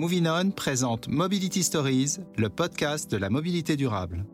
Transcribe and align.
Moving 0.00 0.26
On 0.28 0.50
présente 0.50 1.08
Mobility 1.08 1.62
Stories, 1.62 2.20
le 2.38 2.48
podcast 2.48 3.10
de 3.10 3.18
la 3.18 3.28
mobilité 3.28 3.76
durable. 3.76 4.24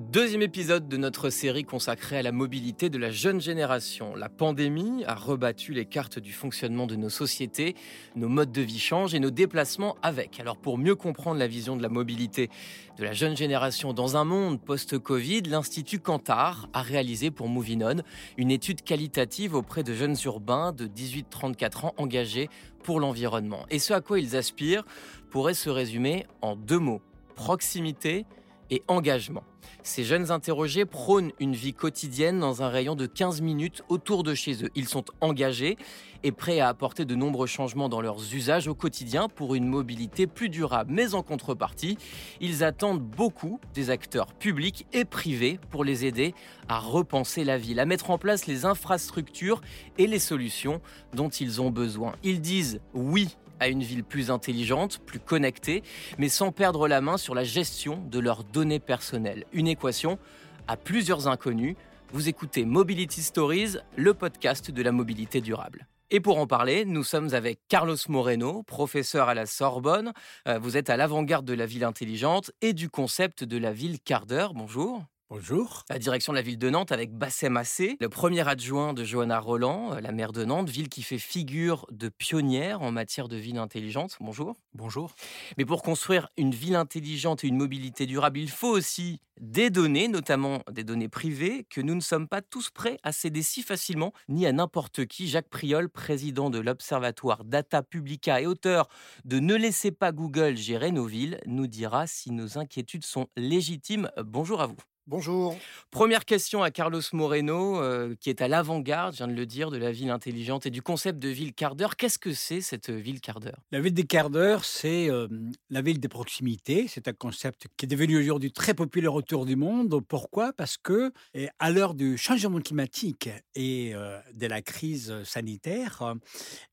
Deuxième 0.00 0.40
épisode 0.40 0.88
de 0.88 0.96
notre 0.96 1.28
série 1.28 1.64
consacrée 1.64 2.16
à 2.16 2.22
la 2.22 2.32
mobilité 2.32 2.88
de 2.88 2.96
la 2.96 3.10
jeune 3.10 3.38
génération. 3.38 4.16
La 4.16 4.30
pandémie 4.30 5.04
a 5.04 5.14
rebattu 5.14 5.74
les 5.74 5.84
cartes 5.84 6.18
du 6.18 6.32
fonctionnement 6.32 6.86
de 6.86 6.96
nos 6.96 7.10
sociétés, 7.10 7.76
nos 8.16 8.30
modes 8.30 8.50
de 8.50 8.62
vie 8.62 8.78
changent 8.78 9.14
et 9.14 9.20
nos 9.20 9.30
déplacements 9.30 9.98
avec. 10.02 10.40
Alors 10.40 10.56
pour 10.56 10.78
mieux 10.78 10.94
comprendre 10.94 11.38
la 11.38 11.46
vision 11.46 11.76
de 11.76 11.82
la 11.82 11.90
mobilité 11.90 12.48
de 12.96 13.04
la 13.04 13.12
jeune 13.12 13.36
génération 13.36 13.92
dans 13.92 14.16
un 14.16 14.24
monde 14.24 14.58
post-Covid, 14.58 15.42
l'Institut 15.42 15.98
Cantar 15.98 16.70
a 16.72 16.80
réalisé 16.80 17.30
pour 17.30 17.48
Movinon 17.48 18.02
une 18.38 18.50
étude 18.50 18.80
qualitative 18.80 19.54
auprès 19.54 19.82
de 19.82 19.92
jeunes 19.92 20.16
urbains 20.24 20.72
de 20.72 20.86
18-34 20.86 21.86
ans 21.86 21.94
engagés 21.98 22.48
pour 22.84 23.00
l'environnement. 23.00 23.66
Et 23.68 23.78
ce 23.78 23.92
à 23.92 24.00
quoi 24.00 24.18
ils 24.18 24.34
aspirent 24.34 24.86
pourrait 25.28 25.52
se 25.52 25.68
résumer 25.68 26.24
en 26.40 26.56
deux 26.56 26.78
mots. 26.78 27.02
Proximité 27.34 28.24
et 28.70 28.82
engagement. 28.88 29.42
Ces 29.82 30.04
jeunes 30.04 30.30
interrogés 30.30 30.84
prônent 30.84 31.32
une 31.40 31.54
vie 31.54 31.72
quotidienne 31.72 32.38
dans 32.38 32.62
un 32.62 32.68
rayon 32.68 32.94
de 32.94 33.06
15 33.06 33.40
minutes 33.40 33.82
autour 33.88 34.22
de 34.22 34.34
chez 34.34 34.64
eux. 34.64 34.70
Ils 34.74 34.88
sont 34.88 35.04
engagés 35.20 35.76
et 36.22 36.32
prêts 36.32 36.60
à 36.60 36.68
apporter 36.68 37.06
de 37.06 37.14
nombreux 37.14 37.46
changements 37.46 37.88
dans 37.88 38.02
leurs 38.02 38.34
usages 38.34 38.68
au 38.68 38.74
quotidien 38.74 39.28
pour 39.28 39.54
une 39.54 39.66
mobilité 39.66 40.26
plus 40.26 40.50
durable. 40.50 40.92
Mais 40.92 41.14
en 41.14 41.22
contrepartie, 41.22 41.96
ils 42.40 42.62
attendent 42.62 43.00
beaucoup 43.00 43.58
des 43.72 43.90
acteurs 43.90 44.34
publics 44.34 44.86
et 44.92 45.06
privés 45.06 45.58
pour 45.70 45.82
les 45.84 46.04
aider 46.04 46.34
à 46.68 46.78
repenser 46.78 47.44
la 47.44 47.56
ville, 47.56 47.80
à 47.80 47.86
mettre 47.86 48.10
en 48.10 48.18
place 48.18 48.46
les 48.46 48.66
infrastructures 48.66 49.62
et 49.96 50.06
les 50.06 50.18
solutions 50.18 50.80
dont 51.14 51.30
ils 51.30 51.62
ont 51.62 51.70
besoin. 51.70 52.14
Ils 52.22 52.40
disent 52.40 52.80
oui 52.92 53.36
à 53.60 53.68
une 53.68 53.82
ville 53.82 54.04
plus 54.04 54.30
intelligente, 54.30 54.98
plus 55.06 55.20
connectée, 55.20 55.82
mais 56.18 56.28
sans 56.28 56.50
perdre 56.50 56.88
la 56.88 57.00
main 57.00 57.16
sur 57.16 57.34
la 57.34 57.44
gestion 57.44 58.02
de 58.10 58.18
leurs 58.18 58.42
données 58.42 58.80
personnelles. 58.80 59.44
Une 59.52 59.68
équation 59.68 60.18
à 60.66 60.76
plusieurs 60.76 61.28
inconnus. 61.28 61.76
Vous 62.12 62.28
écoutez 62.28 62.64
Mobility 62.64 63.22
Stories, 63.22 63.76
le 63.96 64.14
podcast 64.14 64.70
de 64.70 64.82
la 64.82 64.92
mobilité 64.92 65.40
durable. 65.40 65.86
Et 66.12 66.18
pour 66.18 66.38
en 66.38 66.46
parler, 66.48 66.84
nous 66.84 67.04
sommes 67.04 67.34
avec 67.34 67.60
Carlos 67.68 67.96
Moreno, 68.08 68.64
professeur 68.64 69.28
à 69.28 69.34
la 69.34 69.46
Sorbonne. 69.46 70.12
Euh, 70.48 70.58
vous 70.58 70.76
êtes 70.76 70.90
à 70.90 70.96
l'avant-garde 70.96 71.44
de 71.44 71.54
la 71.54 71.66
ville 71.66 71.84
intelligente 71.84 72.50
et 72.62 72.72
du 72.72 72.90
concept 72.90 73.44
de 73.44 73.58
la 73.58 73.72
ville 73.72 74.00
quart 74.00 74.26
d'heure. 74.26 74.52
Bonjour. 74.52 75.04
Bonjour. 75.32 75.84
La 75.88 76.00
direction 76.00 76.32
de 76.32 76.38
la 76.38 76.42
ville 76.42 76.58
de 76.58 76.68
Nantes 76.70 76.90
avec 76.90 77.16
Bassem 77.16 77.56
Assé, 77.56 77.96
le 78.00 78.08
premier 78.08 78.48
adjoint 78.48 78.94
de 78.94 79.04
Johanna 79.04 79.38
Roland, 79.38 79.92
euh, 79.92 80.00
la 80.00 80.10
maire 80.10 80.32
de 80.32 80.44
Nantes, 80.44 80.68
ville 80.68 80.88
qui 80.88 81.04
fait 81.04 81.18
figure 81.18 81.86
de 81.92 82.08
pionnière 82.08 82.82
en 82.82 82.90
matière 82.90 83.28
de 83.28 83.36
ville 83.36 83.58
intelligente. 83.58 84.16
Bonjour. 84.18 84.56
Bonjour. 84.74 85.14
Mais 85.56 85.64
pour 85.64 85.84
construire 85.84 86.30
une 86.36 86.50
ville 86.50 86.74
intelligente 86.74 87.44
et 87.44 87.46
une 87.46 87.58
mobilité 87.58 88.06
durable, 88.06 88.40
il 88.40 88.50
faut 88.50 88.70
aussi 88.70 89.20
des 89.40 89.70
données, 89.70 90.08
notamment 90.08 90.64
des 90.68 90.82
données 90.82 91.08
privées, 91.08 91.64
que 91.70 91.80
nous 91.80 91.94
ne 91.94 92.00
sommes 92.00 92.26
pas 92.26 92.42
tous 92.42 92.70
prêts 92.70 92.98
à 93.04 93.12
céder 93.12 93.42
si 93.42 93.62
facilement, 93.62 94.12
ni 94.28 94.46
à 94.46 94.52
n'importe 94.52 95.06
qui. 95.06 95.28
Jacques 95.28 95.48
Priol, 95.48 95.88
président 95.88 96.50
de 96.50 96.58
l'Observatoire 96.58 97.44
Data 97.44 97.84
Publica 97.84 98.40
et 98.40 98.46
auteur 98.48 98.88
de 99.24 99.38
Ne 99.38 99.54
laissez 99.54 99.92
pas 99.92 100.10
Google 100.10 100.56
gérer 100.56 100.90
nos 100.90 101.06
villes, 101.06 101.38
nous 101.46 101.68
dira 101.68 102.08
si 102.08 102.32
nos 102.32 102.58
inquiétudes 102.58 103.04
sont 103.04 103.28
légitimes. 103.36 104.10
Bonjour 104.24 104.60
à 104.60 104.66
vous. 104.66 104.76
Bonjour. 105.10 105.56
Première 105.90 106.24
question 106.24 106.62
à 106.62 106.70
Carlos 106.70 107.00
Moreno, 107.12 107.82
euh, 107.82 108.14
qui 108.20 108.30
est 108.30 108.42
à 108.42 108.46
l'avant-garde, 108.46 109.12
je 109.12 109.16
viens 109.16 109.26
de 109.26 109.32
le 109.32 109.44
dire, 109.44 109.72
de 109.72 109.76
la 109.76 109.90
ville 109.90 110.10
intelligente 110.10 110.66
et 110.66 110.70
du 110.70 110.82
concept 110.82 111.18
de 111.18 111.28
ville 111.28 111.52
quart 111.52 111.74
d'heure. 111.74 111.96
Qu'est-ce 111.96 112.20
que 112.20 112.32
c'est 112.32 112.60
cette 112.60 112.90
ville 112.90 113.20
quart 113.20 113.40
d'heure? 113.40 113.58
La 113.72 113.80
ville 113.80 113.92
des 113.92 114.04
quarts 114.04 114.30
d'heure, 114.30 114.64
c'est 114.64 115.10
euh, 115.10 115.26
la 115.68 115.82
ville 115.82 115.98
des 115.98 116.06
proximités. 116.06 116.86
C'est 116.86 117.08
un 117.08 117.12
concept 117.12 117.66
qui 117.76 117.86
est 117.86 117.88
devenu 117.88 118.20
aujourd'hui 118.20 118.52
très 118.52 118.72
populaire 118.72 119.14
autour 119.14 119.46
du 119.46 119.56
monde. 119.56 120.00
Pourquoi? 120.06 120.52
Parce 120.52 120.76
que 120.76 121.12
à 121.58 121.70
l'heure 121.72 121.94
du 121.94 122.16
changement 122.16 122.60
climatique 122.60 123.28
et 123.56 123.90
euh, 123.96 124.16
de 124.32 124.46
la 124.46 124.62
crise 124.62 125.12
sanitaire, 125.24 126.14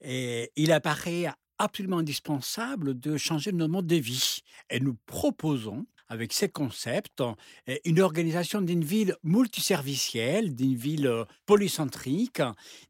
il 0.03 0.72
apparaît 0.72 1.25
absolument 1.57 1.97
indispensable 1.97 3.00
de 3.00 3.17
changer 3.17 3.51
notre 3.51 3.72
mode 3.72 3.88
de 3.88 3.95
vie. 3.95 4.41
Et 4.69 4.79
nous 4.79 4.95
proposons 5.07 5.88
avec 6.09 6.34
ces 6.34 6.50
concepts, 6.50 7.23
une 7.85 8.00
organisation 8.00 8.62
d'une 8.62 8.84
ville 8.84 9.16
multiservicielle, 9.23 10.56
d'une 10.56 10.75
ville 10.75 11.07
euh, 11.07 11.25
polycentrique, 11.45 12.41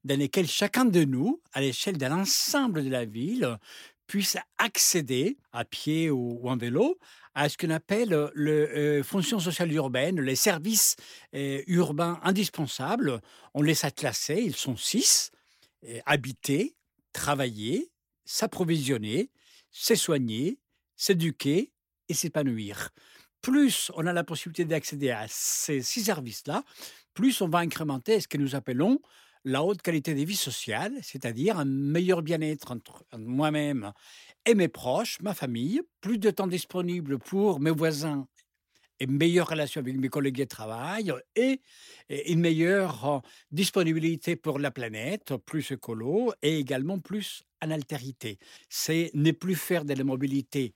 dans 0.04 0.20
laquelle 0.20 0.48
chacun 0.48 0.86
de 0.86 1.04
nous, 1.04 1.42
à 1.54 1.62
l'échelle 1.62 1.98
de 1.98 2.06
l'ensemble 2.06 2.84
de 2.84 2.90
la 2.90 3.06
ville, 3.06 3.58
puisse 4.06 4.38
accéder 4.58 5.38
à 5.52 5.66
pied 5.66 6.10
ou, 6.10 6.48
en 6.48 6.58
vélo 6.58 6.98
à 7.36 7.50
ce 7.50 7.58
qu'on 7.58 7.70
appelle 7.70 8.14
euh, 8.14 8.30
le 8.34 8.52
euh, 8.52 9.04
fonction 9.04 9.40
sociale 9.40 9.72
urbaine, 9.72 10.20
les 10.22 10.36
services 10.36 10.96
urbains 11.34 12.20
indispensables. 12.24 13.22
On 13.54 13.62
les 13.62 13.86
a 13.86 13.92
classés, 13.92 14.42
ils 14.44 14.56
sont 14.56 14.78
six 14.78 15.32
habiter, 16.06 16.76
travailler, 17.14 17.92
s'approvisionner, 18.26 19.30
se 19.72 19.94
s'éduquer 20.96 21.72
et 22.10 22.14
s'épanouir. 22.14 22.90
Plus 23.42 23.92
on 23.96 24.06
a 24.08 24.14
la 24.14 24.24
possibilité 24.24 24.66
d'accéder 24.66 25.12
à 25.12 25.26
ces 25.28 25.82
six 25.82 26.04
services-là, 26.04 26.64
plus 27.14 27.42
on 27.42 27.50
va 27.50 27.60
incrémenter 27.60 28.20
ce 28.20 28.28
que 28.28 28.38
nous 28.38 28.56
appelons 28.56 29.00
la 29.44 29.64
haute 29.64 29.82
qualité 29.82 30.14
de 30.14 30.24
vie 30.26 30.36
sociale, 30.36 30.94
c'est-à-dire 31.02 31.58
un 31.58 31.66
meilleur 31.66 32.22
bien-être 32.22 32.72
entre 32.72 33.06
moi-même 33.18 33.94
et 34.46 34.56
mes 34.56 34.68
proches, 34.68 35.22
ma 35.22 35.34
famille, 35.34 35.82
plus 36.02 36.18
de 36.18 36.32
temps 36.32 36.48
disponible 36.48 37.18
pour 37.18 37.62
mes 37.62 37.72
voisins 37.72 38.28
et 39.00 39.08
meilleure 39.08 39.48
relation 39.48 39.80
avec 39.80 39.96
mes 39.96 40.10
collègues 40.10 40.38
de 40.38 40.44
travail 40.44 41.14
et, 41.36 41.62
une 42.10 42.40
meilleure 42.40 43.06
euh, 43.06 43.20
disponibilité 43.52 44.36
pour 44.36 44.60
la 44.60 44.72
planète, 44.72 45.36
plus 45.46 45.72
écolo 45.72 46.34
et 46.42 46.58
également 46.58 47.00
plus 47.00 47.44
en 47.62 47.72
altérité. 47.72 48.40
C'est 48.70 49.12
ne 49.14 49.32
plus 49.32 49.56
faire 49.56 49.86
de 49.86 49.94
la 49.94 50.04
mobilité 50.04 50.74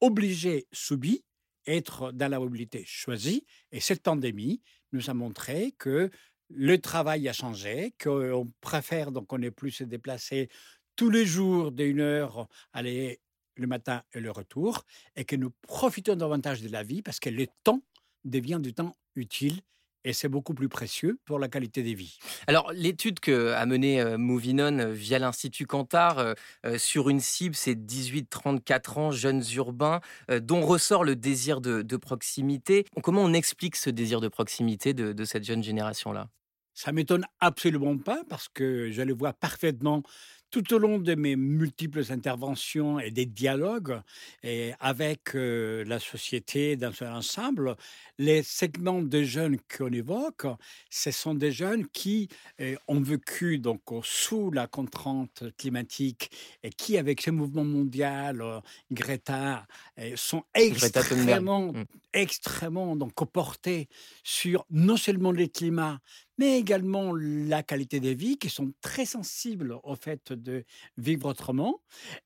obligé, 0.00 0.66
subit, 0.72 1.24
être 1.66 2.12
dans 2.12 2.28
la 2.28 2.38
mobilité 2.38 2.84
choisie. 2.86 3.44
Et 3.72 3.80
cette 3.80 4.02
pandémie 4.02 4.62
nous 4.92 5.10
a 5.10 5.14
montré 5.14 5.74
que 5.78 6.10
le 6.50 6.78
travail 6.78 7.28
a 7.28 7.32
changé, 7.32 7.94
qu'on 8.02 8.50
préfère 8.60 9.12
donc 9.12 9.32
on 9.32 9.38
n'est 9.38 9.50
plus 9.50 9.70
se 9.70 9.84
déplacer 9.84 10.48
tous 10.96 11.10
les 11.10 11.26
jours 11.26 11.72
d'une 11.72 12.00
heure, 12.00 12.48
aller 12.72 13.20
le 13.56 13.66
matin 13.66 14.02
et 14.14 14.20
le 14.20 14.30
retour, 14.30 14.84
et 15.14 15.24
que 15.24 15.36
nous 15.36 15.50
profitons 15.62 16.16
davantage 16.16 16.62
de 16.62 16.68
la 16.68 16.82
vie 16.82 17.02
parce 17.02 17.20
que 17.20 17.28
le 17.28 17.46
temps 17.64 17.82
devient 18.24 18.60
du 18.62 18.72
temps 18.72 18.96
utile 19.14 19.60
et 20.04 20.12
c'est 20.12 20.28
beaucoup 20.28 20.54
plus 20.54 20.68
précieux 20.68 21.18
pour 21.24 21.38
la 21.38 21.48
qualité 21.48 21.82
des 21.82 21.94
vies. 21.94 22.18
Alors, 22.46 22.72
l'étude 22.72 23.20
que 23.20 23.52
a 23.52 23.66
menée 23.66 24.00
euh, 24.00 24.18
Movinon 24.18 24.78
euh, 24.78 24.92
via 24.92 25.18
l'Institut 25.18 25.66
Cantar 25.66 26.18
euh, 26.18 26.34
sur 26.78 27.08
une 27.08 27.20
cible, 27.20 27.54
c'est 27.54 27.74
18-34 27.74 28.98
ans, 28.98 29.10
jeunes 29.10 29.42
urbains, 29.54 30.00
dont 30.42 30.60
ressort 30.60 31.04
le 31.04 31.16
désir 31.16 31.60
de, 31.60 31.96
proximité. 31.96 32.84
Comment 33.02 33.22
on 33.22 33.32
explique 33.32 33.76
ce 33.76 33.90
désir 33.90 34.20
de 34.20 34.28
proximité 34.28 34.94
de, 34.94 35.12
de 35.12 35.24
cette 35.24 35.44
jeune 35.44 35.62
génération-là? 35.62 36.28
Ça 36.74 36.92
m'étonne 36.92 37.26
absolument 37.40 37.98
pas 37.98 38.22
parce 38.28 38.48
que 38.48 38.92
je 38.92 39.02
le 39.02 39.12
vois 39.12 39.32
parfaitement 39.32 40.04
tout 40.50 40.72
au 40.72 40.78
long 40.78 40.98
de 40.98 41.14
mes 41.14 41.36
multiples 41.36 42.02
interventions 42.10 42.98
et 42.98 43.10
des 43.10 43.26
dialogues 43.26 44.00
et 44.42 44.72
avec 44.80 45.34
euh, 45.34 45.84
la 45.84 45.98
société 45.98 46.76
dans 46.76 46.92
son 46.92 47.06
ensemble, 47.06 47.76
les 48.18 48.42
segments 48.42 49.02
de 49.02 49.22
jeunes 49.22 49.58
qu'on 49.76 49.92
évoque, 49.92 50.46
ce 50.90 51.10
sont 51.10 51.34
des 51.34 51.52
jeunes 51.52 51.86
qui 51.88 52.28
euh, 52.60 52.76
ont 52.88 53.00
vécu 53.00 53.58
donc 53.58 53.82
sous 54.02 54.50
la 54.50 54.66
contrainte 54.66 55.44
climatique 55.56 56.30
et 56.62 56.70
qui, 56.70 56.96
avec 56.96 57.20
ce 57.20 57.30
mouvement 57.30 57.64
mondial, 57.64 58.40
euh, 58.40 58.60
Greta, 58.90 59.66
sont 60.16 60.44
extrêmement, 60.54 61.72
mm. 61.72 61.84
Extrêmement 62.22 62.96
donc 62.96 63.12
sur 64.24 64.64
non 64.70 64.96
seulement 64.96 65.32
le 65.32 65.46
climat, 65.46 66.00
mais 66.36 66.58
également 66.58 67.12
la 67.14 67.62
qualité 67.62 68.00
de 68.00 68.10
vie, 68.10 68.38
qui 68.38 68.48
sont 68.48 68.72
très 68.80 69.06
sensibles 69.06 69.76
au 69.82 69.96
fait 69.96 70.32
de 70.32 70.64
vivre 70.96 71.28
autrement, 71.28 71.80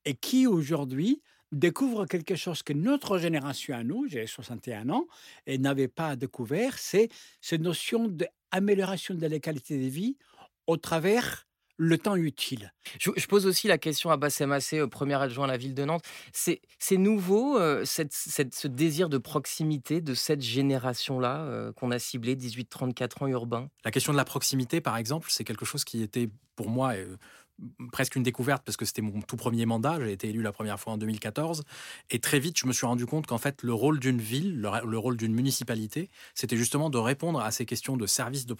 et 0.04 0.14
qui 0.14 0.46
aujourd'hui 0.46 1.22
découvrent 1.50 2.06
quelque 2.06 2.34
chose 2.34 2.62
que 2.62 2.72
notre 2.72 3.18
génération 3.18 3.76
à 3.76 3.84
nous, 3.84 4.06
j'ai 4.08 4.26
61 4.26 4.88
ans, 4.90 5.06
et 5.46 5.58
n'avait 5.58 5.88
pas 5.88 6.16
découvert, 6.16 6.78
c'est 6.78 7.08
cette 7.40 7.60
notion 7.60 8.08
d'amélioration 8.08 9.14
de 9.14 9.26
la 9.26 9.38
qualité 9.38 9.76
de 9.78 9.88
vie 9.88 10.16
au 10.66 10.76
travers 10.76 11.46
le 11.76 11.98
temps 11.98 12.16
utile? 12.16 12.72
Je, 12.98 13.26
pose 13.26 13.46
aussi 13.46 13.68
la 13.68 13.78
question 13.78 14.10
à 14.10 14.16
Bassem 14.16 14.52
Assé, 14.52 14.86
premier 14.88 15.14
adjoint 15.14 15.44
à 15.44 15.48
la 15.48 15.56
ville 15.56 15.74
de 15.74 15.84
Nantes. 15.84 16.04
C'est 16.32 16.60
nouveau, 16.92 17.58
euh, 17.58 17.84
ce 17.84 18.68
désir 18.68 19.08
de 19.08 19.18
proximité 19.18 20.00
de 20.00 20.14
cette 20.14 20.42
génération-là 20.42 21.40
euh, 21.42 21.72
qu'on 21.72 21.90
a 21.90 21.98
ciblé, 21.98 22.36
18-34 22.36 23.24
ans 23.24 23.26
urbain 23.28 23.68
La 23.84 23.90
question 23.90 24.12
de 24.12 24.18
la 24.18 24.24
proximité, 24.24 24.80
par 24.80 24.96
exemple, 24.96 25.28
c'est 25.30 25.44
quelque 25.44 25.64
chose 25.64 25.84
qui 25.84 26.02
était 26.02 26.28
pour 26.56 26.68
moi 26.68 26.94
presque 27.92 28.16
une 28.16 28.22
découverte 28.22 28.62
parce 28.64 28.76
que 28.76 28.84
c'était 28.84 29.02
mon 29.02 29.20
tout 29.22 29.36
premier 29.36 29.66
mandat. 29.66 29.98
J'ai 30.00 30.12
été 30.12 30.28
élu 30.28 30.42
la 30.42 30.52
première 30.52 30.80
fois 30.80 30.94
en 30.94 30.98
2014. 30.98 31.62
Et 32.10 32.18
très 32.18 32.38
vite, 32.38 32.58
je 32.58 32.66
me 32.66 32.72
suis 32.72 32.86
rendu 32.86 33.06
compte 33.06 33.26
qu'en 33.26 33.38
fait, 33.38 33.62
le 33.62 33.72
rôle 33.72 34.00
d'une 34.00 34.20
ville, 34.20 34.60
le, 34.60 34.98
rôle 34.98 35.16
d'une 35.16 35.34
municipalité, 35.34 36.10
c'était 36.34 36.56
justement 36.56 36.90
de 36.90 36.98
répondre 36.98 37.40
à 37.40 37.50
ces 37.50 37.66
questions 37.66 37.96
de 37.96 38.06
services 38.06 38.46
de, 38.46 38.56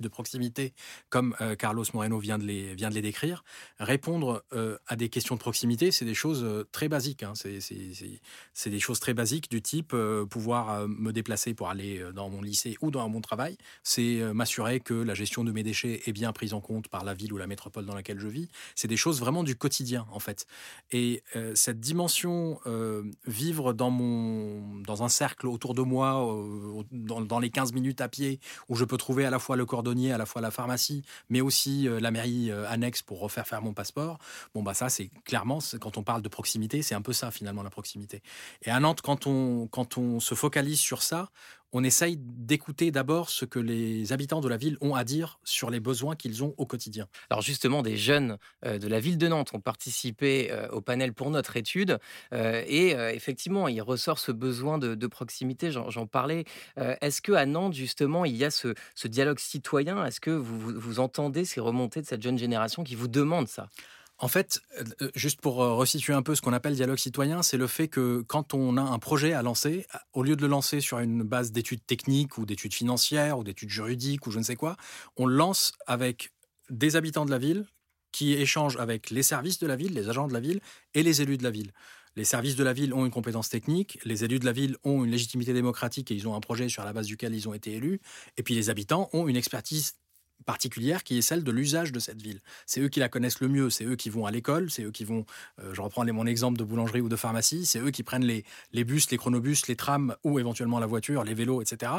de 0.00 0.08
proximité, 0.08 0.74
comme 1.08 1.34
euh, 1.40 1.54
Carlos 1.54 1.84
Moreno 1.94 2.18
vient 2.18 2.38
de 2.38 2.44
les, 2.44 2.74
vient 2.74 2.88
de 2.88 2.94
les 2.94 3.02
décrire. 3.02 3.44
Répondre 3.78 4.44
euh, 4.52 4.78
à 4.86 4.96
des 4.96 5.08
questions 5.08 5.34
de 5.34 5.40
proximité, 5.40 5.90
c'est 5.90 6.04
des 6.04 6.14
choses 6.14 6.44
euh, 6.44 6.64
très 6.72 6.88
basiques. 6.88 7.22
Hein. 7.22 7.32
C'est 7.34 8.70
des 8.70 8.80
choses 8.80 9.00
très 9.00 9.14
basiques 9.14 9.50
du 9.50 9.62
type 9.62 9.94
pouvoir 10.30 10.88
me 10.88 11.12
déplacer 11.12 11.54
pour 11.54 11.68
aller 11.68 12.02
dans 12.14 12.28
mon 12.28 12.42
lycée 12.42 12.76
ou 12.80 12.90
dans 12.90 13.08
mon 13.08 13.20
travail. 13.20 13.56
C'est 13.82 14.20
m'assurer 14.32 14.80
que 14.80 14.94
la 14.94 15.14
gestion 15.14 15.44
de 15.44 15.52
mes 15.52 15.62
déchets 15.62 16.02
est 16.06 16.12
bien 16.12 16.32
prise 16.32 16.54
en 16.54 16.60
compte 16.60 16.88
par 16.88 17.04
la 17.04 17.14
ville 17.14 17.32
ou 17.32 17.36
la 17.36 17.46
métropole 17.46 17.84
dans 17.84 17.94
laquelle 17.94 18.18
je 18.18 18.28
vis 18.28 18.35
c'est 18.74 18.88
des 18.88 18.96
choses 18.96 19.20
vraiment 19.20 19.42
du 19.42 19.56
quotidien, 19.56 20.06
en 20.10 20.18
fait. 20.18 20.46
Et 20.90 21.22
euh, 21.34 21.52
cette 21.54 21.80
dimension, 21.80 22.60
euh, 22.66 23.02
vivre 23.26 23.72
dans, 23.72 23.90
mon, 23.90 24.80
dans 24.80 25.02
un 25.02 25.08
cercle 25.08 25.46
autour 25.46 25.74
de 25.74 25.82
moi, 25.82 26.26
euh, 26.26 26.82
dans, 26.92 27.38
les 27.38 27.50
15 27.50 27.72
minutes 27.72 28.00
à 28.00 28.08
pied, 28.08 28.40
où 28.68 28.76
je 28.76 28.84
peux 28.84 28.96
trouver 28.96 29.24
à 29.24 29.30
la 29.30 29.38
fois 29.38 29.56
le 29.56 29.66
cordonnier, 29.66 30.12
à 30.12 30.18
la 30.18 30.26
fois 30.26 30.42
la 30.42 30.50
pharmacie, 30.50 31.02
mais 31.28 31.40
aussi 31.40 31.88
la 31.88 32.10
mairie 32.10 32.50
annexe 32.50 33.02
pour 33.02 33.20
refaire 33.20 33.46
faire 33.46 33.62
mon 33.62 33.72
passeport, 33.72 34.18
bon, 34.54 34.62
bah 34.62 34.74
ça, 34.74 34.88
c'est 34.88 35.10
clairement, 35.24 35.58
quand 35.80 35.98
on 35.98 36.02
parle 36.02 36.22
de 36.22 36.28
proximité, 36.28 36.82
c'est 36.82 36.94
un 36.94 37.02
peu 37.02 37.12
ça, 37.12 37.30
finalement, 37.30 37.62
la 37.62 37.70
proximité. 37.70 38.22
Et 38.62 38.70
à 38.70 38.80
Nantes, 38.80 39.00
quand 39.02 39.26
on, 39.26 39.66
quand 39.66 39.98
on 39.98 40.20
se 40.20 40.34
focalise 40.34 40.80
sur 40.80 41.02
ça, 41.02 41.30
on 41.76 41.84
essaye 41.84 42.16
d'écouter 42.18 42.90
d'abord 42.90 43.28
ce 43.28 43.44
que 43.44 43.58
les 43.58 44.14
habitants 44.14 44.40
de 44.40 44.48
la 44.48 44.56
ville 44.56 44.78
ont 44.80 44.94
à 44.94 45.04
dire 45.04 45.38
sur 45.44 45.68
les 45.68 45.78
besoins 45.78 46.16
qu'ils 46.16 46.42
ont 46.42 46.54
au 46.56 46.64
quotidien. 46.64 47.06
Alors 47.28 47.42
justement, 47.42 47.82
des 47.82 47.98
jeunes 47.98 48.38
euh, 48.64 48.78
de 48.78 48.88
la 48.88 48.98
ville 48.98 49.18
de 49.18 49.28
Nantes 49.28 49.50
ont 49.52 49.60
participé 49.60 50.48
euh, 50.50 50.68
au 50.70 50.80
panel 50.80 51.12
pour 51.12 51.28
notre 51.28 51.58
étude 51.58 51.98
euh, 52.32 52.62
et 52.66 52.92
effectivement, 53.12 53.68
il 53.68 53.82
ressort 53.82 54.18
ce 54.18 54.32
besoin 54.32 54.78
de, 54.78 55.06
proximité, 55.06 55.70
j'en 55.70 56.06
parlais. 56.06 56.44
Est-ce 56.76 57.20
que 57.20 57.32
à 57.32 57.46
Nantes, 57.46 57.74
justement, 57.74 58.24
il 58.24 58.36
y 58.36 58.44
a 58.44 58.50
ce, 58.50 58.74
dialogue 59.04 59.38
citoyen? 59.38 60.04
Est-ce 60.04 60.20
que 60.20 60.30
vous 60.30 60.98
entendez 60.98 61.44
ces 61.44 61.60
remontées 61.60 62.00
de 62.00 62.06
cette 62.06 62.22
jeune 62.22 62.38
génération 62.38 62.84
qui 62.84 62.94
vous 62.94 63.08
demande 63.08 63.48
ça? 63.48 63.68
En 64.18 64.28
fait, 64.28 64.62
euh, 65.02 65.10
juste 65.14 65.40
pour 65.40 65.62
euh, 65.62 65.74
resituer 65.74 66.14
un 66.14 66.22
peu 66.22 66.34
ce 66.34 66.40
qu'on 66.40 66.54
appelle 66.54 66.74
dialogue 66.74 66.98
citoyen, 66.98 67.42
c'est 67.42 67.58
le 67.58 67.66
fait 67.66 67.88
que 67.88 68.24
quand 68.26 68.54
on 68.54 68.76
a 68.78 68.82
un 68.82 68.98
projet 68.98 69.34
à 69.34 69.42
lancer, 69.42 69.86
au 70.14 70.22
lieu 70.22 70.36
de 70.36 70.42
le 70.42 70.48
lancer 70.48 70.80
sur 70.80 70.98
une 71.00 71.22
base 71.22 71.52
d'études 71.52 71.84
techniques 71.86 72.38
ou 72.38 72.46
d'études 72.46 72.72
financières 72.72 73.38
ou 73.38 73.44
d'études 73.44 73.68
juridiques 73.68 74.26
ou 74.26 74.30
je 74.30 74.38
ne 74.38 74.44
sais 74.44 74.56
quoi, 74.56 74.76
on 75.16 75.26
lance 75.26 75.72
avec 75.86 76.32
des 76.70 76.96
habitants 76.96 77.26
de 77.26 77.30
la 77.30 77.38
ville 77.38 77.66
qui 78.10 78.32
échangent 78.32 78.78
avec 78.78 79.10
les 79.10 79.22
services 79.22 79.58
de 79.58 79.66
la 79.66 79.76
ville, 79.76 79.92
les 79.92 80.08
agents 80.08 80.26
de 80.26 80.32
la 80.32 80.40
ville 80.40 80.60
et 80.94 81.02
les 81.02 81.20
élus 81.20 81.36
de 81.36 81.44
la 81.44 81.50
ville. 81.50 81.72
Les 82.16 82.24
services 82.24 82.56
de 82.56 82.64
la 82.64 82.72
ville 82.72 82.94
ont 82.94 83.04
une 83.04 83.10
compétence 83.10 83.50
technique, 83.50 83.98
les 84.06 84.24
élus 84.24 84.38
de 84.38 84.46
la 84.46 84.52
ville 84.52 84.78
ont 84.84 85.04
une 85.04 85.10
légitimité 85.10 85.52
démocratique 85.52 86.10
et 86.10 86.14
ils 86.14 86.26
ont 86.26 86.34
un 86.34 86.40
projet 86.40 86.70
sur 86.70 86.82
la 86.82 86.94
base 86.94 87.06
duquel 87.06 87.34
ils 87.34 87.46
ont 87.46 87.52
été 87.52 87.74
élus, 87.74 88.00
et 88.38 88.42
puis 88.42 88.54
les 88.54 88.70
habitants 88.70 89.10
ont 89.12 89.28
une 89.28 89.36
expertise 89.36 89.96
particulière 90.44 91.04
qui 91.04 91.18
est 91.18 91.22
celle 91.22 91.44
de 91.44 91.50
l'usage 91.50 91.92
de 91.92 91.98
cette 91.98 92.20
ville. 92.22 92.40
C'est 92.66 92.80
eux 92.80 92.88
qui 92.88 93.00
la 93.00 93.08
connaissent 93.08 93.40
le 93.40 93.48
mieux, 93.48 93.70
c'est 93.70 93.84
eux 93.84 93.96
qui 93.96 94.10
vont 94.10 94.26
à 94.26 94.30
l'école, 94.30 94.70
c'est 94.70 94.82
eux 94.82 94.90
qui 94.90 95.04
vont, 95.04 95.24
euh, 95.60 95.74
je 95.74 95.80
reprends 95.80 96.04
mon 96.04 96.26
exemple 96.26 96.58
de 96.58 96.64
boulangerie 96.64 97.00
ou 97.00 97.08
de 97.08 97.16
pharmacie, 97.16 97.66
c'est 97.66 97.80
eux 97.80 97.90
qui 97.90 98.02
prennent 98.02 98.24
les, 98.24 98.44
les 98.72 98.84
bus, 98.84 99.10
les 99.10 99.16
chronobus, 99.16 99.66
les 99.68 99.76
trams 99.76 100.14
ou 100.24 100.38
éventuellement 100.38 100.78
la 100.78 100.86
voiture, 100.86 101.24
les 101.24 101.34
vélos, 101.34 101.62
etc. 101.62 101.92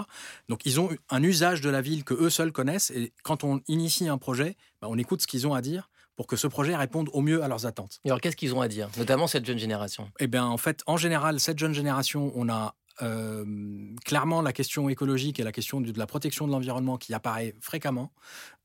Donc 0.50 0.66
ils 0.66 0.80
ont 0.80 0.90
un 1.10 1.24
usage 1.24 1.62
de 1.62 1.70
la 1.70 1.82
ville 1.82 2.04
que 2.04 2.14
eux 2.14 2.30
seuls 2.30 2.52
connaissent 2.52 2.92
et 2.92 3.12
quand 3.24 3.44
on 3.44 3.62
initie 3.68 4.08
un 4.08 4.18
projet, 4.18 4.56
bah, 4.82 4.88
on 4.90 4.98
écoute 4.98 5.22
ce 5.22 5.28
qu'ils 5.28 5.48
ont 5.48 5.54
à 5.54 5.62
dire 5.62 5.90
pour 6.16 6.26
que 6.26 6.36
ce 6.36 6.48
projet 6.48 6.76
réponde 6.76 7.10
au 7.14 7.22
mieux 7.22 7.44
à 7.44 7.48
leurs 7.48 7.66
attentes. 7.66 8.00
Et 8.04 8.10
alors 8.10 8.20
qu'est-ce 8.20 8.36
qu'ils 8.36 8.56
ont 8.56 8.62
à 8.62 8.68
dire, 8.68 8.90
notamment 8.98 9.28
cette 9.28 9.46
jeune 9.46 9.60
génération? 9.60 10.10
Eh 10.20 10.28
bien 10.28 10.46
en 10.46 10.58
fait, 10.58 10.82
en 10.88 10.98
général, 10.98 11.40
cette 11.40 11.60
jeune 11.60 11.74
génération, 11.74 12.32
on 12.36 12.50
a 12.50 12.76
clairement 12.98 14.42
la 14.42 14.54
question 14.54 14.90
écologique 14.90 15.40
et 15.40 15.44
la 15.44 15.52
question 15.52 15.82
de 15.82 15.98
la 15.98 16.08
protection 16.08 16.48
de 16.48 16.52
l'environnement 16.52 16.98
qui 16.98 17.14
apparaît 17.14 17.54
fréquemment. 17.62 18.12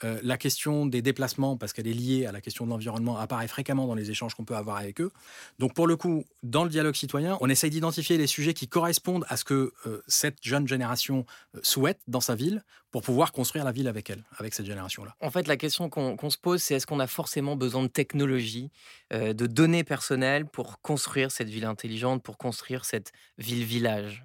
Euh, 0.04 0.18
la 0.22 0.36
question 0.36 0.86
des 0.86 1.02
déplacements, 1.02 1.56
parce 1.56 1.72
qu'elle 1.72 1.86
est 1.86 1.92
liée 1.92 2.26
à 2.26 2.32
la 2.32 2.40
question 2.40 2.64
de 2.64 2.70
l'environnement, 2.70 3.18
apparaît 3.18 3.48
fréquemment 3.48 3.86
dans 3.86 3.94
les 3.94 4.10
échanges 4.10 4.34
qu'on 4.34 4.44
peut 4.44 4.56
avoir 4.56 4.76
avec 4.76 5.00
eux. 5.00 5.10
Donc 5.58 5.74
pour 5.74 5.86
le 5.86 5.96
coup, 5.96 6.24
dans 6.42 6.64
le 6.64 6.70
dialogue 6.70 6.94
citoyen, 6.94 7.36
on 7.40 7.48
essaye 7.48 7.70
d'identifier 7.70 8.16
les 8.18 8.26
sujets 8.26 8.54
qui 8.54 8.68
correspondent 8.68 9.26
à 9.28 9.36
ce 9.36 9.44
que 9.44 9.72
euh, 9.86 10.02
cette 10.06 10.38
jeune 10.42 10.66
génération 10.66 11.26
souhaite 11.62 12.00
dans 12.08 12.20
sa 12.20 12.34
ville 12.34 12.62
pour 12.92 13.02
pouvoir 13.02 13.32
construire 13.32 13.64
la 13.64 13.72
ville 13.72 13.88
avec 13.88 14.10
elle, 14.10 14.22
avec 14.38 14.54
cette 14.54 14.66
génération-là. 14.66 15.16
En 15.20 15.30
fait, 15.30 15.48
la 15.48 15.56
question 15.56 15.90
qu'on 15.90 16.30
se 16.30 16.38
pose, 16.38 16.62
c'est 16.62 16.74
est-ce 16.74 16.86
qu'on 16.86 17.00
a 17.00 17.08
forcément 17.08 17.56
besoin 17.56 17.82
de 17.82 17.88
technologie, 17.88 18.70
de 19.10 19.46
données 19.46 19.82
personnelles 19.82 20.46
pour 20.46 20.80
construire 20.82 21.32
cette 21.32 21.48
ville 21.48 21.64
intelligente, 21.64 22.22
pour 22.22 22.38
construire 22.38 22.84
cette 22.84 23.10
ville-village 23.38 24.24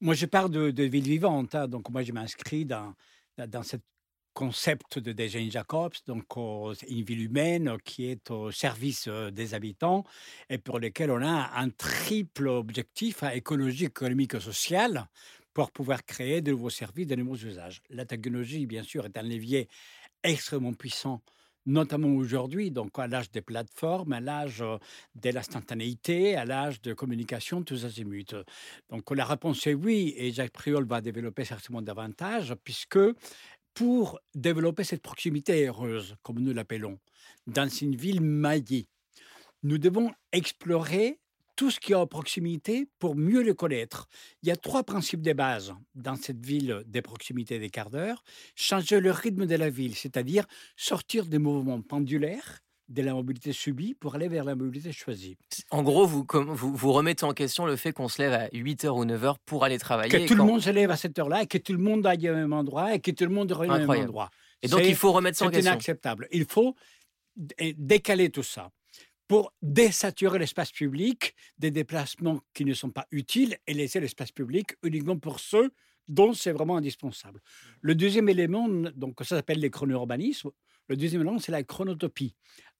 moi, 0.00 0.14
je 0.14 0.26
parle 0.26 0.50
de, 0.50 0.70
de 0.70 0.84
ville 0.84 1.08
vivante. 1.08 1.54
Hein, 1.54 1.66
donc, 1.66 1.90
moi, 1.90 2.02
je 2.04 2.12
m'inscris 2.12 2.64
dans, 2.64 2.94
dans 3.36 3.64
ce 3.64 3.76
concept 4.32 5.00
de 5.00 5.26
Jane 5.26 5.50
Jacobs, 5.50 5.94
donc 6.06 6.24
une 6.36 7.02
ville 7.02 7.22
humaine 7.22 7.76
qui 7.84 8.06
est 8.08 8.30
au 8.30 8.52
service 8.52 9.08
euh, 9.08 9.32
des 9.32 9.52
habitants 9.52 10.04
et 10.48 10.58
pour 10.58 10.78
lequel 10.78 11.10
on 11.10 11.20
a 11.20 11.50
un 11.58 11.70
triple 11.70 12.46
objectif 12.46 13.24
hein, 13.24 13.30
écologique, 13.30 13.88
économique 13.88 14.34
et 14.34 14.40
social 14.40 15.08
pour 15.58 15.72
pouvoir 15.72 16.04
créer 16.04 16.40
de 16.40 16.52
nouveaux 16.52 16.70
services, 16.70 17.08
de 17.08 17.16
nouveaux 17.16 17.34
usages. 17.34 17.82
La 17.90 18.04
technologie, 18.04 18.64
bien 18.64 18.84
sûr, 18.84 19.04
est 19.06 19.18
un 19.18 19.24
levier 19.24 19.66
extrêmement 20.22 20.72
puissant 20.72 21.20
notamment 21.66 22.14
aujourd'hui, 22.14 22.70
donc 22.70 22.96
à 22.96 23.08
l'âge 23.08 23.32
des 23.32 23.42
plateformes, 23.42 24.12
à 24.12 24.20
l'âge 24.20 24.60
de 25.16 25.30
l'instantanéité, 25.30 26.36
à 26.36 26.44
l'âge 26.44 26.80
de 26.80 26.94
communication, 26.94 27.64
tous 27.64 27.84
azimuts. 27.84 28.36
Donc 28.88 29.10
la 29.10 29.24
réponse 29.24 29.66
est 29.66 29.74
oui, 29.74 30.14
et 30.16 30.30
Jacques 30.30 30.52
Priol 30.52 30.86
va 30.86 31.00
développer 31.00 31.44
certainement 31.44 31.82
davantage, 31.82 32.54
puisque 32.62 33.00
pour 33.74 34.20
développer 34.36 34.84
cette 34.84 35.02
proximité 35.02 35.66
heureuse, 35.66 36.14
comme 36.22 36.38
nous 36.38 36.54
l'appelons, 36.54 37.00
dans 37.48 37.68
une 37.68 37.96
ville 37.96 38.20
maillée, 38.20 38.86
nous 39.64 39.78
devons 39.78 40.12
explorer 40.30 41.18
tout 41.58 41.72
ce 41.72 41.80
qui 41.80 41.90
est 41.90 41.96
à 41.96 42.06
proximité 42.06 42.86
pour 43.00 43.16
mieux 43.16 43.42
le 43.42 43.52
connaître. 43.52 44.06
Il 44.44 44.48
y 44.48 44.52
a 44.52 44.56
trois 44.56 44.84
principes 44.84 45.22
de 45.22 45.32
base 45.32 45.74
dans 45.96 46.14
cette 46.14 46.46
ville 46.46 46.84
des 46.86 47.02
proximités 47.02 47.58
des 47.58 47.68
quarts 47.68 47.90
d'heure. 47.90 48.22
Changer 48.54 49.00
le 49.00 49.10
rythme 49.10 49.44
de 49.44 49.56
la 49.56 49.68
ville, 49.68 49.96
c'est-à-dire 49.96 50.44
sortir 50.76 51.26
des 51.26 51.38
mouvements 51.38 51.82
pendulaires 51.82 52.60
de 52.88 53.02
la 53.02 53.12
mobilité 53.12 53.52
subie 53.52 53.94
pour 53.94 54.14
aller 54.14 54.28
vers 54.28 54.44
la 54.44 54.54
mobilité 54.54 54.92
choisie. 54.92 55.36
En 55.70 55.82
gros, 55.82 56.06
vous, 56.06 56.24
vous, 56.32 56.76
vous 56.76 56.92
remettez 56.92 57.24
en 57.24 57.34
question 57.34 57.66
le 57.66 57.74
fait 57.74 57.92
qu'on 57.92 58.08
se 58.08 58.22
lève 58.22 58.32
à 58.32 58.46
8h 58.50 58.90
ou 58.90 59.04
9h 59.04 59.34
pour 59.44 59.64
aller 59.64 59.78
travailler. 59.78 60.10
Que 60.10 60.28
tout 60.28 60.36
le 60.36 60.44
monde 60.44 60.62
se 60.62 60.70
lève 60.70 60.92
à 60.92 60.96
cette 60.96 61.18
heure-là 61.18 61.42
et 61.42 61.46
que 61.48 61.58
tout 61.58 61.72
le 61.72 61.80
monde 61.80 62.06
aille 62.06 62.30
au 62.30 62.36
même 62.36 62.52
endroit 62.52 62.94
et 62.94 63.00
que 63.00 63.10
tout 63.10 63.24
le 63.24 63.34
monde 63.34 63.50
revienne 63.50 63.82
au 63.82 63.86
même 63.88 64.04
endroit. 64.04 64.30
Et 64.62 64.68
donc, 64.68 64.82
il 64.84 64.94
faut 64.94 65.10
remettre 65.10 65.36
ça 65.36 65.46
en 65.46 65.48
question. 65.48 65.72
C'est 65.72 65.74
inacceptable. 65.74 66.28
Il 66.30 66.44
faut 66.44 66.76
décaler 67.76 68.30
tout 68.30 68.44
ça 68.44 68.70
pour 69.28 69.54
désaturer 69.62 70.38
l'espace 70.38 70.72
public 70.72 71.34
des 71.58 71.70
déplacements 71.70 72.40
qui 72.54 72.64
ne 72.64 72.74
sont 72.74 72.90
pas 72.90 73.06
utiles 73.12 73.58
et 73.66 73.74
laisser 73.74 74.00
l'espace 74.00 74.32
public 74.32 74.74
uniquement 74.82 75.18
pour 75.18 75.38
ceux 75.38 75.70
dont 76.08 76.32
c'est 76.32 76.52
vraiment 76.52 76.78
indispensable. 76.78 77.40
Le 77.82 77.94
deuxième 77.94 78.30
élément, 78.30 78.66
donc 78.68 79.18
ça 79.20 79.36
s'appelle 79.36 79.60
les 79.60 79.70
chrono-urbanismes, 79.70 80.50
le 80.88 80.96
deuxième 80.96 81.20
élément, 81.20 81.38
c'est 81.38 81.52
la 81.52 81.62
chronotopie. 81.62 82.34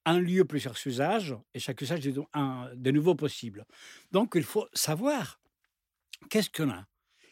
Un 0.07 0.19
lieu, 0.19 0.47
plusieurs 0.47 0.79
usages, 0.87 1.37
et 1.53 1.59
chaque 1.59 1.83
usage 1.83 2.07
est 2.07 2.15
de 2.15 2.91
nouveau 2.91 3.15
possible. 3.15 3.67
Donc 4.11 4.33
il 4.35 4.45
faut 4.45 4.67
savoir 4.73 5.39
qu'est-ce 6.31 6.49
qu'on 6.49 6.71
a? 6.71 6.87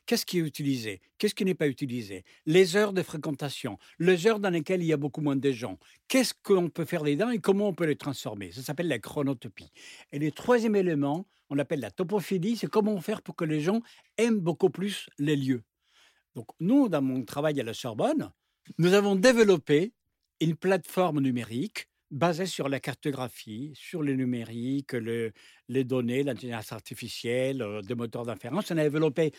Qu'est-ce 0.07 0.25
qui 0.25 0.39
est 0.39 0.43
utilisé? 0.43 1.01
Qu'est-ce 1.19 1.35
qui 1.35 1.45
n'est 1.45 1.55
pas 1.55 1.67
utilisé? 1.67 2.25
Les 2.47 2.77
heures 2.77 2.93
de 2.93 3.03
fréquentation, 3.03 3.77
les 3.99 4.27
heures 4.27 4.39
dans 4.39 4.51
lesquelles 4.51 4.81
il 4.81 4.87
y 4.87 4.93
a 4.93 4.97
beaucoup 4.97 5.21
moins 5.21 5.35
de 5.37 5.51
gens. 5.51 5.79
Qu'est-ce 6.07 6.33
qu'on 6.43 6.69
peut 6.69 6.85
faire 6.85 7.03
dedans 7.03 7.31
et 7.31 7.41
comment 7.41 7.69
on 7.69 7.75
peut 7.75 7.87
les 7.87 7.97
transformer? 7.97 8.53
Ça 8.53 8.63
s'appelle 8.63 8.89
la 8.89 9.01
chronotopie. 9.01 9.73
Et 10.13 10.21
le 10.21 10.31
troisième 10.31 10.77
élément, 10.77 11.27
on 11.51 11.57
l'appelle 11.57 11.81
la 11.81 11.91
topophilie, 11.91 12.57
c'est 12.57 12.69
comment 12.69 13.01
faire 13.01 13.21
pour 13.21 13.35
que 13.35 13.45
les 13.45 13.61
gens 13.61 13.83
aiment 14.17 14.41
beaucoup 14.41 14.71
plus 14.71 15.09
les 15.19 15.37
lieux. 15.37 15.63
Donc 16.37 16.47
nous, 16.61 16.89
dans 16.89 17.03
mon 17.03 17.25
travail 17.25 17.59
à 17.61 17.65
la 17.65 17.75
Sorbonne, 17.75 18.31
nous 18.79 18.93
avons 18.93 19.17
développé 19.17 19.93
une 20.41 20.55
plateforme 20.55 21.21
numérique 21.21 21.89
basée 22.11 22.47
sur 22.47 22.69
la 22.69 22.79
cartographie, 22.79 23.73
sur 23.75 24.03
le 24.03 24.13
numérique, 24.15 24.93
les 24.93 25.85
données, 25.85 26.23
l'intelligence 26.23 26.73
artificielle, 26.73 27.63
euh, 27.63 27.83
des 27.83 27.97
moteurs 27.97 28.25
d'inférence. 28.25 28.71
On 28.71 28.77
a 28.77 28.83
développé 28.85 29.33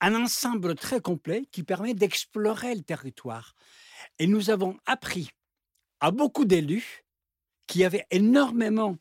un 0.00 0.14
ensemble 0.14 0.74
très 0.74 1.00
complet 1.00 1.46
qui 1.50 1.62
permet 1.62 1.94
d'explorer 1.94 2.74
le 2.74 2.82
territoire. 2.82 3.54
Et 4.18 4.26
nous 4.26 4.50
avons 4.50 4.76
appris 4.86 5.30
à 6.00 6.10
beaucoup 6.10 6.44
d'élus 6.44 7.04
qui 7.66 7.84
avaient 7.84 8.06
énormément 8.10 8.96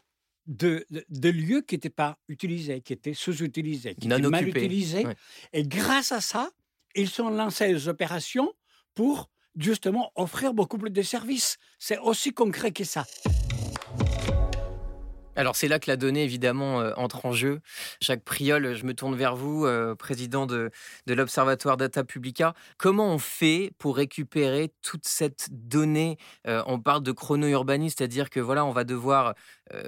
de, 0.48 0.86
lieux 1.22 1.62
qui 1.62 1.76
n'étaient 1.76 1.90
pas 1.90 2.18
utilisés, 2.28 2.82
qui 2.82 2.94
étaient 2.94 3.14
sous-utilisés, 3.14 3.96
qui 3.96 4.08
étaient 4.08 4.22
mal 4.22 4.48
utilisés. 4.48 5.06
Et 5.52 5.64
grâce 5.64 6.12
à 6.12 6.22
ça, 6.22 6.50
ils 6.96 7.10
sont 7.10 7.30
lancés 7.30 7.68
des 7.68 7.88
opérations 7.88 8.54
pour 8.94 9.30
justement 9.58 10.12
offrir 10.16 10.54
beaucoup 10.54 10.78
plus 10.78 10.92
de 10.92 11.02
services. 11.02 11.58
C'est 11.80 11.98
aussi 12.00 12.34
concret 12.34 12.72
que 12.72 12.84
ça. 12.84 13.06
Alors 15.36 15.56
c'est 15.56 15.68
là 15.68 15.80
que 15.80 15.90
la 15.90 15.98
donnée 15.98 16.24
évidemment 16.24 16.80
euh, 16.80 16.92
entre 16.96 17.26
en 17.26 17.32
jeu. 17.32 17.62
Jacques 18.00 18.24
Priol, 18.24 18.76
je 18.76 18.86
me 18.86 18.94
tourne 18.94 19.16
vers 19.16 19.36
vous, 19.36 19.66
euh, 19.66 19.96
président 19.96 20.46
de, 20.46 20.70
de 21.08 21.14
l'Observatoire 21.16 21.76
Data 21.76 22.04
Publica. 22.04 22.54
Comment 22.78 23.12
on 23.12 23.18
fait 23.18 23.72
pour 23.80 23.98
récupérer 23.98 24.72
toute 24.84 25.06
cette 25.06 25.48
donnée 25.52 26.18
euh, 26.46 26.62
On 26.68 26.80
parle 26.80 27.02
de 27.02 27.12
chrono-urbanisme, 27.12 27.96
c'est-à-dire 27.98 28.30
que 28.30 28.40
voilà, 28.40 28.64
on 28.64 28.72
va 28.72 28.84
devoir 28.84 29.34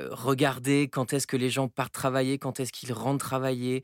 regarder 0.10 0.88
quand 0.88 1.14
est-ce 1.14 1.28
que 1.28 1.38
les 1.38 1.52
gens 1.52 1.68
partent 1.68 1.94
travailler, 1.94 2.40
quand 2.40 2.60
est-ce 2.60 2.72
qu'ils 2.72 2.94
rentrent 2.94 3.24
travailler, 3.24 3.84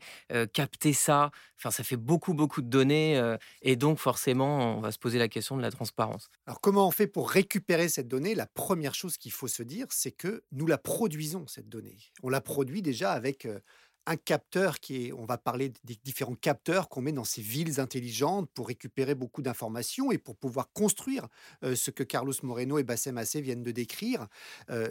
capter 0.52 0.94
ça. 0.94 1.30
Enfin, 1.58 1.70
ça 1.70 1.84
fait 1.84 1.98
beaucoup, 1.98 2.34
beaucoup 2.34 2.60
de 2.60 2.66
données 2.66 3.22
et 3.60 3.76
donc 3.76 3.98
forcément, 3.98 4.78
on 4.78 4.80
va 4.80 4.90
se 4.90 4.98
poser 4.98 5.18
la 5.20 5.28
question 5.28 5.56
de 5.56 5.62
la 5.62 5.70
transparence. 5.70 6.28
Alors 6.46 6.60
comment 6.60 6.88
on 6.88 6.90
fait 6.90 7.06
pour 7.06 7.30
récupérer 7.30 7.88
cette 7.88 8.08
donnée? 8.08 8.34
La 8.34 8.46
première 8.46 8.94
chose 8.94 9.16
qu'il 9.16 9.30
faut 9.30 9.46
se 9.46 9.62
dire, 9.62 9.86
c'est 9.90 10.10
que 10.10 10.42
nous 10.50 10.66
la 10.66 10.78
produisons 10.78 11.46
cette 11.52 11.68
donnée. 11.68 11.98
On 12.22 12.28
la 12.28 12.40
produit 12.40 12.82
déjà 12.82 13.12
avec 13.12 13.46
un 14.06 14.16
capteur 14.16 14.80
qui 14.80 15.06
est, 15.06 15.12
on 15.12 15.24
va 15.24 15.38
parler 15.38 15.72
des 15.84 15.96
différents 16.04 16.34
capteurs 16.34 16.88
qu'on 16.88 17.02
met 17.02 17.12
dans 17.12 17.24
ces 17.24 17.42
villes 17.42 17.80
intelligentes 17.80 18.50
pour 18.52 18.68
récupérer 18.68 19.14
beaucoup 19.14 19.42
d'informations 19.42 20.10
et 20.10 20.18
pour 20.18 20.36
pouvoir 20.36 20.72
construire 20.72 21.28
ce 21.62 21.90
que 21.90 22.02
Carlos 22.02 22.34
Moreno 22.42 22.78
et 22.78 22.82
Bassem 22.82 23.18
Assé 23.18 23.40
viennent 23.40 23.62
de 23.62 23.70
décrire. 23.70 24.26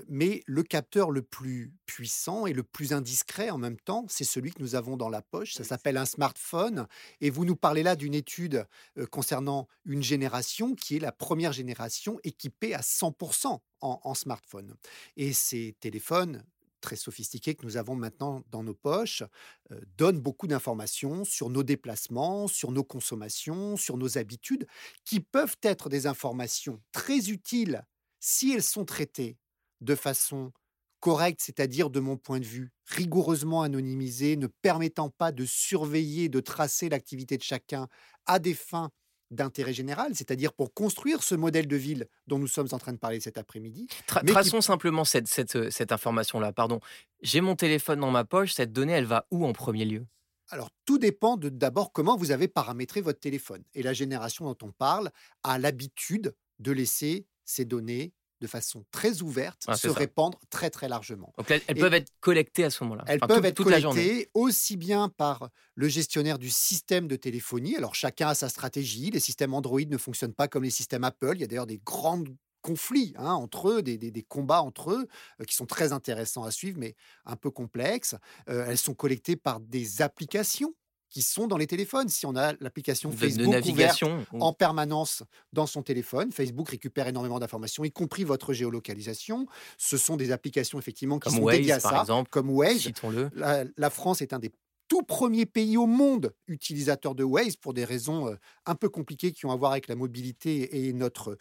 mais 0.07 0.43
le 0.45 0.63
capteur 0.63 1.11
le 1.11 1.21
plus 1.21 1.73
puissant 1.85 2.45
et 2.45 2.53
le 2.53 2.63
plus 2.63 2.93
indiscret 2.93 3.49
en 3.49 3.57
même 3.57 3.77
temps, 3.77 4.05
c'est 4.07 4.23
celui 4.23 4.51
que 4.51 4.61
nous 4.61 4.75
avons 4.75 4.97
dans 4.97 5.09
la 5.09 5.21
poche. 5.21 5.53
Ça 5.53 5.63
s'appelle 5.63 5.97
un 5.97 6.05
smartphone. 6.05 6.87
Et 7.19 7.29
vous 7.29 7.45
nous 7.45 7.55
parlez 7.55 7.83
là 7.83 7.95
d'une 7.95 8.13
étude 8.13 8.65
concernant 9.09 9.67
une 9.85 10.03
génération 10.03 10.75
qui 10.75 10.97
est 10.97 10.99
la 10.99 11.11
première 11.11 11.51
génération 11.51 12.19
équipée 12.23 12.73
à 12.73 12.81
100% 12.81 13.59
en, 13.81 13.99
en 14.03 14.13
smartphone. 14.13 14.75
Et 15.17 15.33
ces 15.33 15.75
téléphones 15.79 16.43
très 16.81 16.95
sophistiqués 16.95 17.55
que 17.55 17.65
nous 17.65 17.77
avons 17.77 17.95
maintenant 17.95 18.43
dans 18.49 18.63
nos 18.63 18.73
poches 18.73 19.23
euh, 19.71 19.79
donnent 19.97 20.19
beaucoup 20.19 20.47
d'informations 20.47 21.23
sur 21.23 21.49
nos 21.49 21.63
déplacements, 21.63 22.47
sur 22.47 22.71
nos 22.71 22.83
consommations, 22.83 23.77
sur 23.77 23.97
nos 23.97 24.17
habitudes, 24.17 24.67
qui 25.05 25.19
peuvent 25.19 25.57
être 25.63 25.89
des 25.89 26.07
informations 26.07 26.81
très 26.91 27.29
utiles 27.29 27.83
si 28.19 28.51
elles 28.53 28.63
sont 28.63 28.85
traitées 28.85 29.37
de 29.81 29.95
façon 29.95 30.51
correcte, 30.99 31.41
c'est-à-dire 31.43 31.89
de 31.89 31.99
mon 31.99 32.15
point 32.17 32.39
de 32.39 32.45
vue 32.45 32.71
rigoureusement 32.85 33.63
anonymisée, 33.63 34.37
ne 34.37 34.47
permettant 34.47 35.09
pas 35.09 35.31
de 35.31 35.45
surveiller, 35.45 36.29
de 36.29 36.39
tracer 36.39 36.89
l'activité 36.89 37.37
de 37.37 37.43
chacun 37.43 37.87
à 38.25 38.39
des 38.39 38.53
fins 38.53 38.91
d'intérêt 39.31 39.73
général, 39.73 40.13
c'est-à-dire 40.13 40.53
pour 40.53 40.73
construire 40.73 41.23
ce 41.23 41.35
modèle 41.35 41.67
de 41.67 41.75
ville 41.75 42.07
dont 42.27 42.37
nous 42.37 42.47
sommes 42.47 42.67
en 42.71 42.77
train 42.77 42.93
de 42.93 42.97
parler 42.97 43.19
cet 43.19 43.37
après-midi. 43.37 43.87
traçons 44.05 44.61
simplement 44.61 45.05
cette, 45.05 45.27
cette, 45.27 45.55
euh, 45.55 45.69
cette 45.71 45.91
information-là. 45.91 46.51
Pardon. 46.51 46.79
J'ai 47.21 47.41
mon 47.41 47.55
téléphone 47.55 48.01
dans 48.01 48.11
ma 48.11 48.25
poche, 48.25 48.53
cette 48.53 48.71
donnée, 48.73 48.93
elle 48.93 49.05
va 49.05 49.25
où 49.31 49.45
en 49.45 49.53
premier 49.53 49.85
lieu? 49.85 50.05
Alors, 50.49 50.69
tout 50.85 50.97
dépend 50.97 51.37
de 51.37 51.47
d'abord 51.47 51.93
comment 51.93 52.17
vous 52.17 52.31
avez 52.31 52.49
paramétré 52.49 52.99
votre 52.99 53.21
téléphone. 53.21 53.63
Et 53.73 53.83
la 53.83 53.93
génération 53.93 54.45
dont 54.45 54.57
on 54.63 54.71
parle 54.71 55.09
a 55.43 55.57
l'habitude 55.57 56.35
de 56.59 56.71
laisser 56.73 57.25
ces 57.45 57.63
données 57.63 58.11
de 58.41 58.47
façon 58.47 58.83
très 58.91 59.21
ouverte, 59.21 59.65
se 59.75 59.87
répandre 59.87 60.39
très 60.49 60.69
très 60.69 60.89
largement. 60.89 61.31
Donc 61.37 61.51
elles, 61.51 61.61
peuvent 61.77 61.93
être 61.93 62.11
collectées 62.19 62.63
à 62.63 62.69
ce 62.69 62.83
moment-là. 62.83 63.03
Elles 63.07 63.19
peuvent 63.19 63.45
être 63.45 63.63
collectées 63.63 64.29
aussi 64.33 64.75
bien 64.77 65.09
par 65.09 65.49
le 65.75 65.87
gestionnaire 65.87 66.39
du 66.39 66.49
système 66.49 67.07
de 67.07 67.15
téléphonie. 67.15 67.77
Alors 67.77 67.95
chacun 67.95 68.29
a 68.29 68.35
sa 68.35 68.49
stratégie. 68.49 69.11
Les 69.11 69.19
systèmes 69.19 69.53
Android 69.53 69.81
ne 69.87 69.97
fonctionnent 69.97 70.33
pas 70.33 70.47
comme 70.47 70.63
les 70.63 70.71
systèmes 70.71 71.03
Apple. 71.03 71.33
Il 71.35 71.41
y 71.41 71.43
a 71.43 71.47
d'ailleurs 71.47 71.67
des 71.67 71.79
grands 71.85 72.23
conflits 72.61 73.13
hein, 73.17 73.33
entre 73.33 73.69
eux, 73.69 73.81
des, 73.81 73.97
des, 73.97 74.23
combats 74.23 74.61
entre 74.61 74.91
eux, 74.91 75.07
euh, 75.39 75.45
qui 75.45 75.55
sont 75.55 75.65
très 75.65 75.91
intéressants 75.93 76.43
à 76.43 76.51
suivre, 76.51 76.77
mais 76.79 76.95
un 77.25 77.35
peu 77.35 77.49
complexes. 77.51 78.15
Euh, 78.49 78.65
elles 78.67 78.77
sont 78.77 78.93
collectées 78.93 79.35
par 79.35 79.59
des 79.59 80.01
applications 80.01 80.73
qui 81.11 81.21
sont 81.21 81.45
dans 81.45 81.57
les 81.57 81.67
téléphones. 81.67 82.09
Si 82.09 82.25
on 82.25 82.35
a 82.35 82.53
l'application 82.61 83.11
Facebook 83.11 83.53
navigation 83.53 84.25
en 84.39 84.53
permanence 84.53 85.23
dans 85.53 85.67
son 85.67 85.83
téléphone, 85.83 86.31
Facebook 86.31 86.69
récupère 86.69 87.07
énormément 87.07 87.37
d'informations, 87.37 87.83
y 87.83 87.91
compris 87.91 88.23
votre 88.23 88.53
géolocalisation. 88.53 89.45
Ce 89.77 89.97
sont 89.97 90.15
des 90.15 90.31
applications 90.31 90.79
effectivement 90.79 91.19
qui 91.19 91.29
sont 91.29 91.45
dédiées 91.45 91.73
à 91.73 91.79
par 91.79 91.91
ça, 91.91 91.99
exemple, 92.01 92.29
comme 92.31 92.49
Waze. 92.49 92.89
La, 93.35 93.65
la, 93.77 93.89
France 93.89 94.21
est 94.21 94.33
un 94.33 94.39
des 94.39 94.51
tout 94.87 95.03
premiers 95.03 95.45
pays 95.45 95.77
au 95.77 95.85
monde 95.85 96.33
utilisateurs 96.47 97.15
de 97.15 97.23
Waze 97.23 97.55
pour 97.55 97.73
des 97.73 97.85
raisons 97.85 98.27
euh, 98.27 98.35
un 98.65 98.75
peu 98.75 98.89
compliquées 98.89 99.31
qui 99.31 99.45
ont 99.45 99.51
à 99.51 99.55
voir 99.55 99.71
avec 99.71 99.87
la 99.87 99.95
mobilité 99.95 100.87
et 100.87 100.93
notre 100.93 101.37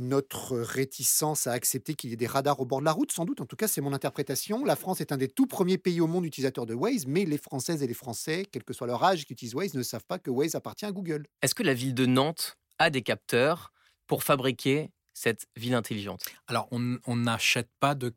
notre 0.00 0.58
réticence 0.58 1.46
à 1.46 1.52
accepter 1.52 1.94
qu'il 1.94 2.10
y 2.10 2.12
ait 2.12 2.16
des 2.16 2.26
radars 2.26 2.58
au 2.60 2.64
bord 2.64 2.80
de 2.80 2.84
la 2.84 2.92
route, 2.92 3.12
sans 3.12 3.24
doute. 3.24 3.40
En 3.40 3.46
tout 3.46 3.56
cas, 3.56 3.68
c'est 3.68 3.80
mon 3.80 3.92
interprétation. 3.92 4.64
La 4.64 4.76
France 4.76 5.00
est 5.00 5.12
un 5.12 5.16
des 5.16 5.28
tout 5.28 5.46
premiers 5.46 5.78
pays 5.78 6.00
au 6.00 6.06
monde 6.06 6.24
utilisateurs 6.24 6.66
de 6.66 6.74
Waze, 6.74 7.06
mais 7.06 7.24
les 7.24 7.38
Françaises 7.38 7.82
et 7.82 7.86
les 7.86 7.94
Français, 7.94 8.46
quel 8.50 8.64
que 8.64 8.72
soit 8.72 8.86
leur 8.86 9.04
âge, 9.04 9.24
qui 9.24 9.32
utilisent 9.32 9.54
Waze, 9.54 9.74
ne 9.74 9.82
savent 9.82 10.04
pas 10.06 10.18
que 10.18 10.30
Waze 10.30 10.54
appartient 10.54 10.86
à 10.86 10.92
Google. 10.92 11.26
Est-ce 11.42 11.54
que 11.54 11.62
la 11.62 11.74
ville 11.74 11.94
de 11.94 12.06
Nantes 12.06 12.56
a 12.78 12.90
des 12.90 13.02
capteurs 13.02 13.72
pour 14.06 14.24
fabriquer 14.24 14.90
cette 15.12 15.46
ville 15.56 15.74
intelligente? 15.74 16.24
Alors, 16.46 16.68
on 16.70 17.16
n'achète 17.16 17.68
pas 17.78 17.94
de, 17.94 18.10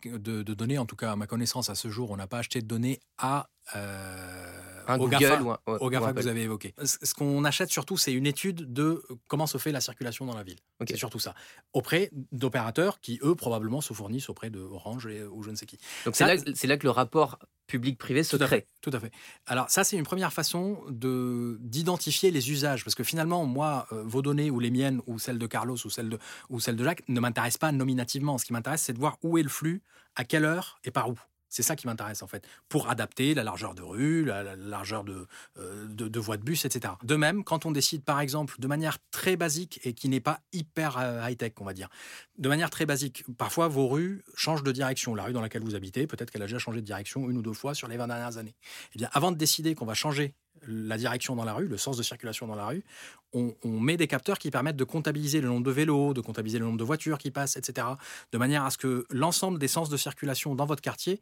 données, 0.54 0.78
en 0.78 0.86
tout 0.86 0.96
cas 0.96 1.12
à 1.12 1.16
ma 1.16 1.28
connaissance 1.28 1.70
à 1.70 1.76
ce 1.76 1.90
jour, 1.90 2.12
on 2.12 2.18
n'a 2.18 2.28
pas 2.28 2.40
acheté 2.40 2.62
de 2.62 2.68
données 2.68 3.00
à... 3.18 3.50
Euh, 3.76 4.64
un 4.88 4.96
au 4.96 5.08
Google 5.08 5.18
GAFA, 5.18 5.62
au 5.68 5.90
GAFA 5.90 6.14
que 6.14 6.22
vous 6.22 6.28
avez 6.28 6.44
évoqué. 6.44 6.74
Ce 6.84 7.14
qu'on 7.14 7.44
achète 7.46 7.70
surtout, 7.70 7.98
c'est 7.98 8.14
une 8.14 8.28
étude 8.28 8.74
de 8.74 9.04
comment 9.28 9.48
se 9.48 9.58
fait 9.58 9.72
la 9.72 9.82
circulation 9.82 10.26
dans 10.26 10.36
la 10.36 10.44
ville. 10.44 10.60
C'est 10.88 10.98
surtout 10.98 11.20
ça. 11.20 11.34
Auprès 11.72 12.10
d'opérateurs 12.32 13.00
qui, 13.00 13.20
eux, 13.24 13.36
probablement 13.36 13.82
se 13.82 13.94
fournissent 13.94 14.30
auprès 14.30 14.50
de 14.50 14.60
Orange 14.60 15.08
ou 15.32 15.44
je 15.44 15.50
ne 15.50 15.56
sais 15.56 15.66
qui. 15.66 15.78
Donc 16.06 16.16
c'est 16.16 16.26
là, 16.26 16.36
là, 16.36 16.78
que 16.78 16.84
le 16.84 16.92
rapport 16.92 17.40
public-privé 17.68 18.24
se 18.24 18.36
tout 18.36 18.44
crée. 18.44 18.68
tout 18.82 18.92
à 18.92 19.00
fait. 19.00 19.12
Alors 19.46 19.70
ça, 19.70 19.84
c'est 19.84 19.96
une 19.96 20.04
première 20.04 20.34
façon 20.34 20.84
de 20.90 21.58
d'identifier 21.62 22.30
les 22.30 22.52
usages, 22.52 22.84
parce 22.84 22.96
que 22.96 23.04
finalement, 23.04 23.46
moi, 23.46 23.88
euh, 23.94 24.04
vos 24.06 24.22
données 24.22 24.52
ou 24.52 24.60
les 24.60 24.70
miennes 24.70 25.02
ou 25.08 25.18
celles 25.18 25.40
de 25.40 25.48
Carlos 25.48 25.78
ou 25.86 25.90
celles 25.90 26.10
de 26.10 26.20
ou 26.50 26.60
celles 26.60 26.76
de 26.76 26.84
Jacques 26.84 27.04
ne 27.08 27.20
m'intéressent 27.20 27.60
pas 27.60 27.72
nominativement. 27.72 28.38
Ce 28.38 28.46
qui 28.46 28.54
m'intéresse, 28.54 28.82
c'est 28.82 28.94
de 28.94 29.00
voir 29.00 29.18
où 29.24 29.38
est 29.38 29.44
le 29.44 29.50
flux, 29.50 29.82
à 30.16 30.26
quelle 30.26 30.44
heure 30.44 30.80
et 30.84 30.92
par 30.92 31.10
où. 31.10 31.18
C'est 31.54 31.62
ça 31.62 31.76
qui 31.76 31.86
m'intéresse 31.86 32.24
en 32.24 32.28
fait, 32.28 32.48
pour 32.68 32.90
adapter 32.90 33.36
la 33.36 33.44
largeur 33.44 33.76
de 33.76 33.84
rue, 33.84 34.26
la, 34.26 34.56
largeur 34.56 35.04
de, 35.04 35.28
euh, 35.60 35.86
de, 35.88 36.08
de, 36.08 36.20
voie 36.20 36.38
de 36.38 36.42
bus, 36.44 36.66
etc. 36.66 36.96
De 37.04 37.16
même, 37.16 37.44
quand 37.44 37.68
on 37.68 37.72
décide 37.72 38.04
par 38.04 38.20
exemple 38.20 38.56
de 38.58 38.66
manière 38.66 38.98
très 39.12 39.36
basique 39.36 39.80
et 39.84 39.94
qui 39.94 40.10
n'est 40.10 40.20
pas 40.20 40.40
hyper 40.52 40.98
euh, 40.98 41.22
high-tech, 41.22 41.54
on 41.60 41.66
va 41.66 41.74
dire, 41.74 41.90
de 42.40 42.50
manière 42.50 42.72
très 42.72 42.88
basique, 42.88 43.24
parfois 43.38 43.68
vos 43.68 43.88
rues 43.88 44.24
changent 44.36 44.64
de 44.64 44.72
direction. 44.72 45.14
La 45.14 45.26
rue 45.26 45.34
dans 45.34 45.42
laquelle 45.42 45.64
vous 45.64 45.76
habitez, 45.76 46.08
peut-être 46.08 46.32
qu'elle 46.32 46.42
a 46.42 46.46
déjà 46.46 46.58
changé 46.58 46.82
de 46.82 46.86
direction 46.88 47.30
une 47.30 47.38
ou 47.38 47.44
deux 47.44 47.54
fois 47.54 47.76
sur 47.76 47.88
les 47.88 47.98
20 47.98 48.08
dernières 48.08 48.38
années. 48.38 48.56
Eh 48.96 48.98
bien, 48.98 49.10
avant 49.14 49.32
de 49.32 49.38
décider 49.38 49.76
qu'on 49.76 49.86
va 49.86 49.94
changer 49.94 50.34
la 50.68 50.98
direction 50.98 51.36
dans 51.36 51.46
la 51.46 51.54
rue, 51.54 51.68
le 51.68 51.78
sens 51.78 51.98
de 51.98 52.04
circulation 52.04 52.48
dans 52.48 52.56
la 52.56 52.68
rue, 52.68 52.84
on, 53.34 53.80
met 53.80 53.98
des 53.98 54.08
capteurs 54.08 54.38
qui 54.38 54.52
permettent 54.52 54.76
de 54.76 54.84
comptabiliser 54.84 55.42
le 55.42 55.48
nombre 55.48 55.64
de 55.64 55.72
vélos, 55.72 56.14
de 56.14 56.22
comptabiliser 56.22 56.60
le 56.60 56.66
nombre 56.66 56.78
de 56.78 56.84
voitures 56.84 57.18
qui 57.18 57.32
passent, 57.32 57.58
etc., 57.58 57.88
de 58.32 58.38
manière 58.38 58.64
à 58.64 58.70
ce 58.70 58.78
que 58.78 59.06
l'ensemble 59.10 59.58
des 59.58 59.68
sens 59.68 59.90
de 59.90 59.98
circulation 59.98 60.54
dans 60.56 60.66
votre 60.66 60.82
quartier 60.82 61.20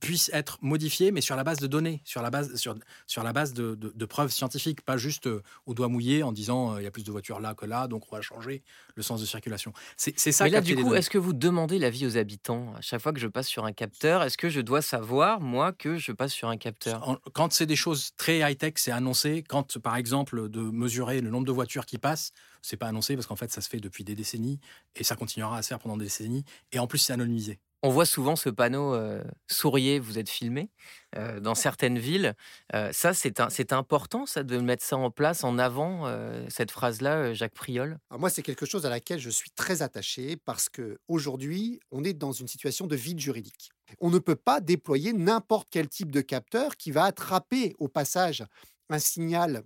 puisse 0.00 0.30
être 0.32 0.58
modifié, 0.62 1.12
mais 1.12 1.20
sur 1.20 1.36
la 1.36 1.44
base 1.44 1.58
de 1.58 1.66
données, 1.66 2.00
sur 2.04 2.22
la 2.22 2.30
base, 2.30 2.56
sur, 2.56 2.74
sur 3.06 3.22
la 3.22 3.32
base 3.32 3.52
de, 3.52 4.04
preuves 4.06 4.30
scientifiques, 4.30 4.80
pas 4.82 4.96
juste 4.96 5.26
euh, 5.26 5.42
au 5.66 5.74
doigt 5.74 5.88
mouillé 5.88 6.22
en 6.22 6.32
disant 6.32 6.74
euh, 6.74 6.80
il 6.80 6.84
y 6.84 6.86
a 6.86 6.90
plus 6.90 7.04
de 7.04 7.10
voitures 7.10 7.40
là 7.40 7.54
que 7.54 7.66
là, 7.66 7.86
donc 7.86 8.04
on 8.10 8.16
va 8.16 8.22
changer 8.22 8.62
le 8.96 9.02
sens 9.02 9.20
de 9.20 9.26
circulation. 9.26 9.72
C'est 9.96 10.16
ça. 10.32 10.44
Mais 10.44 10.50
là, 10.50 10.60
du 10.60 10.76
coup, 10.76 10.94
est-ce 10.94 11.10
que 11.10 11.18
vous 11.18 11.32
demandez 11.32 11.78
l'avis 11.78 12.06
aux 12.06 12.16
habitants 12.16 12.74
à 12.76 12.80
chaque 12.80 13.00
fois 13.00 13.12
que 13.12 13.20
je 13.20 13.28
passe 13.28 13.48
sur 13.48 13.64
un 13.64 13.72
capteur? 13.72 14.22
Est-ce 14.22 14.38
que 14.38 14.48
je 14.48 14.60
dois 14.60 14.82
savoir 14.82 15.40
moi 15.40 15.72
que 15.72 15.96
je 15.96 16.12
passe 16.12 16.32
sur 16.32 16.48
un 16.48 16.56
capteur? 16.56 17.20
Quand 17.32 17.52
c'est 17.52 17.66
des 17.66 17.76
choses 17.76 18.10
très 18.16 18.38
high-tech, 18.38 18.74
c'est 18.76 18.92
annoncé. 18.92 19.44
Quand, 19.48 19.78
par 19.78 19.96
exemple, 19.96 20.48
de 20.48 20.60
mesurer 20.60 21.20
le 21.20 21.30
nombre 21.30 21.46
de 21.46 21.52
voitures 21.52 21.86
qui 21.86 21.98
passent, 21.98 22.32
c'est 22.62 22.76
pas 22.76 22.86
annoncé 22.86 23.14
parce 23.14 23.26
qu'en 23.26 23.36
fait, 23.36 23.50
ça 23.50 23.60
se 23.60 23.68
fait 23.68 23.80
depuis 23.80 24.04
des 24.04 24.14
décennies 24.14 24.60
et 24.96 25.04
ça 25.04 25.16
continuera 25.16 25.58
à 25.58 25.62
se 25.62 25.68
faire 25.68 25.78
pendant 25.78 25.96
des 25.96 26.04
décennies. 26.04 26.44
Et 26.72 26.78
en 26.78 26.86
plus, 26.86 26.98
c'est 26.98 27.12
anonymisé. 27.12 27.58
On 27.86 27.90
voit 27.90 28.06
souvent 28.06 28.34
ce 28.34 28.48
panneau 28.48 28.94
euh, 28.94 29.22
Souriez, 29.46 29.98
vous 29.98 30.18
êtes 30.18 30.30
filmé 30.30 30.70
euh, 31.18 31.38
dans 31.38 31.54
certaines 31.54 31.98
villes. 31.98 32.34
Euh, 32.74 32.90
ça, 32.92 33.12
c'est 33.12 33.72
important, 33.74 34.24
ça, 34.24 34.42
de 34.42 34.56
mettre 34.56 34.82
ça 34.82 34.96
en 34.96 35.10
place, 35.10 35.44
en 35.44 35.58
avant, 35.58 36.10
cette 36.48 36.70
phrase-là, 36.70 37.34
Jacques 37.34 37.52
Priol? 37.52 37.98
Moi, 38.10 38.30
c'est 38.30 38.42
quelque 38.42 38.64
chose 38.64 38.86
à 38.86 38.88
laquelle 38.88 39.18
je 39.18 39.28
suis 39.28 39.50
très 39.50 39.82
attaché 39.82 40.38
parce 40.46 40.70
qu'aujourd'hui, 40.70 41.78
on 41.90 42.04
est 42.04 42.14
dans 42.14 42.32
une 42.32 42.48
situation 42.48 42.86
de 42.86 42.96
vide 42.96 43.20
juridique. 43.20 43.70
On 44.00 44.08
ne 44.08 44.18
peut 44.18 44.34
pas 44.34 44.62
déployer 44.62 45.12
n'importe 45.12 45.68
quel 45.70 45.86
type 45.90 46.10
de 46.10 46.22
capteur 46.22 46.78
qui 46.78 46.90
va 46.90 47.04
attraper 47.04 47.74
au 47.78 47.88
passage 47.88 48.44
un 48.88 48.98
signal 48.98 49.62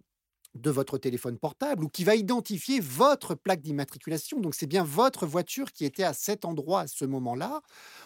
de 0.60 0.70
votre 0.70 0.98
téléphone 0.98 1.38
portable 1.38 1.84
ou 1.84 1.88
qui 1.88 2.04
va 2.04 2.14
identifier 2.14 2.80
votre 2.80 3.34
plaque 3.34 3.60
d'immatriculation. 3.60 4.40
Donc 4.40 4.54
c'est 4.54 4.66
bien 4.66 4.84
votre 4.84 5.26
voiture 5.26 5.72
qui 5.72 5.84
était 5.84 6.04
à 6.04 6.12
cet 6.12 6.44
endroit 6.44 6.80
à 6.82 6.86
ce 6.86 7.04
moment-là. 7.04 7.60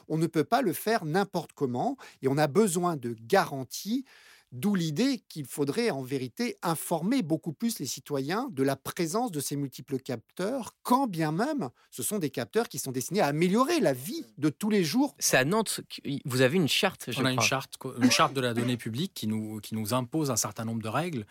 On 0.09 0.19
ne 0.19 0.27
peut 0.27 0.45
pas 0.45 0.63
le 0.63 0.73
faire 0.73 1.05
n'importe 1.05 1.53
comment 1.53 1.97
et 2.23 2.29
on 2.29 2.39
a 2.39 2.47
besoin 2.47 2.97
de 2.97 3.17
garanties 3.21 4.05
D'où 4.53 4.75
l'idée 4.75 5.25
qu'il 5.31 5.47
faudrait 5.47 5.89
en 5.89 6.03
vérité 6.03 6.59
informer 6.63 7.23
beaucoup 7.23 7.55
plus 7.55 7.79
les 7.79 7.87
citoyens 7.87 8.49
de 8.53 8.63
la 8.63 8.77
présence 8.77 9.33
de 9.33 9.41
ces 9.41 9.57
multiples 9.57 9.99
capteurs, 9.99 10.75
quand 10.83 11.07
bien 11.07 11.33
même 11.33 11.71
ce 11.91 12.03
sont 12.03 12.19
des 12.19 12.29
capteurs 12.29 12.69
qui 12.69 12.79
sont 12.79 12.93
destinés 12.93 13.21
à 13.21 13.29
améliorer 13.29 13.81
la 13.81 13.95
vie 13.95 14.27
de 14.37 14.51
tous 14.51 14.69
les 14.69 14.85
jours. 14.85 15.15
C'est 15.19 15.39
à 15.39 15.47
Nantes, 15.47 15.81
que 15.89 16.03
vous 16.27 16.43
avez 16.43 16.57
une 16.57 16.69
charte, 16.69 17.07
je 17.11 17.19
On 17.21 17.25
a 17.25 17.33
une 17.33 17.41
charte, 17.41 17.79
une 18.03 18.11
charte 18.11 18.35
de 18.35 18.43
la 18.43 18.53
donnée 18.53 18.77
publique 18.77 19.15
qui 19.15 19.27
nous, 19.27 19.59
qui 19.61 19.75
nous 19.75 19.95
impose 19.95 20.31
un 20.31 20.37
certain 20.37 20.67
nombre 20.67 20.83
de 20.83 20.89
règles, 20.89 21.27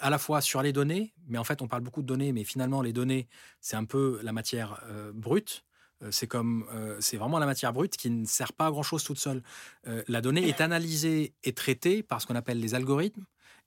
à 0.00 0.10
la 0.10 0.18
fois 0.18 0.42
sur 0.42 0.60
les 0.60 0.74
données, 0.74 1.14
mais 1.28 1.38
en 1.38 1.44
fait 1.44 1.62
on 1.62 1.68
parle 1.68 1.82
beaucoup 1.82 2.02
de 2.02 2.06
données, 2.06 2.32
mais 2.32 2.44
finalement 2.44 2.82
les 2.82 2.92
données 2.92 3.26
c'est 3.60 3.76
un 3.76 3.84
peu 3.84 4.20
la 4.22 4.32
matière 4.32 4.82
euh, 4.90 5.12
brute. 5.14 5.64
Euh, 6.02 6.08
C'est 6.10 6.26
comme, 6.26 6.66
euh, 6.72 6.96
c'est 7.00 7.16
vraiment 7.16 7.38
la 7.38 7.46
matière 7.46 7.72
brute 7.72 7.96
qui 7.96 8.10
ne 8.10 8.26
sert 8.26 8.52
pas 8.52 8.66
à 8.66 8.70
grand 8.70 8.82
chose 8.82 9.04
toute 9.04 9.18
seule. 9.18 9.42
Euh, 9.86 10.02
la 10.08 10.20
donnée 10.20 10.48
est 10.48 10.60
analysée 10.60 11.34
et 11.44 11.52
traitée 11.52 12.02
par 12.02 12.20
ce 12.20 12.26
qu'on 12.26 12.34
appelle 12.34 12.60
les 12.60 12.74
algorithmes. 12.74 13.24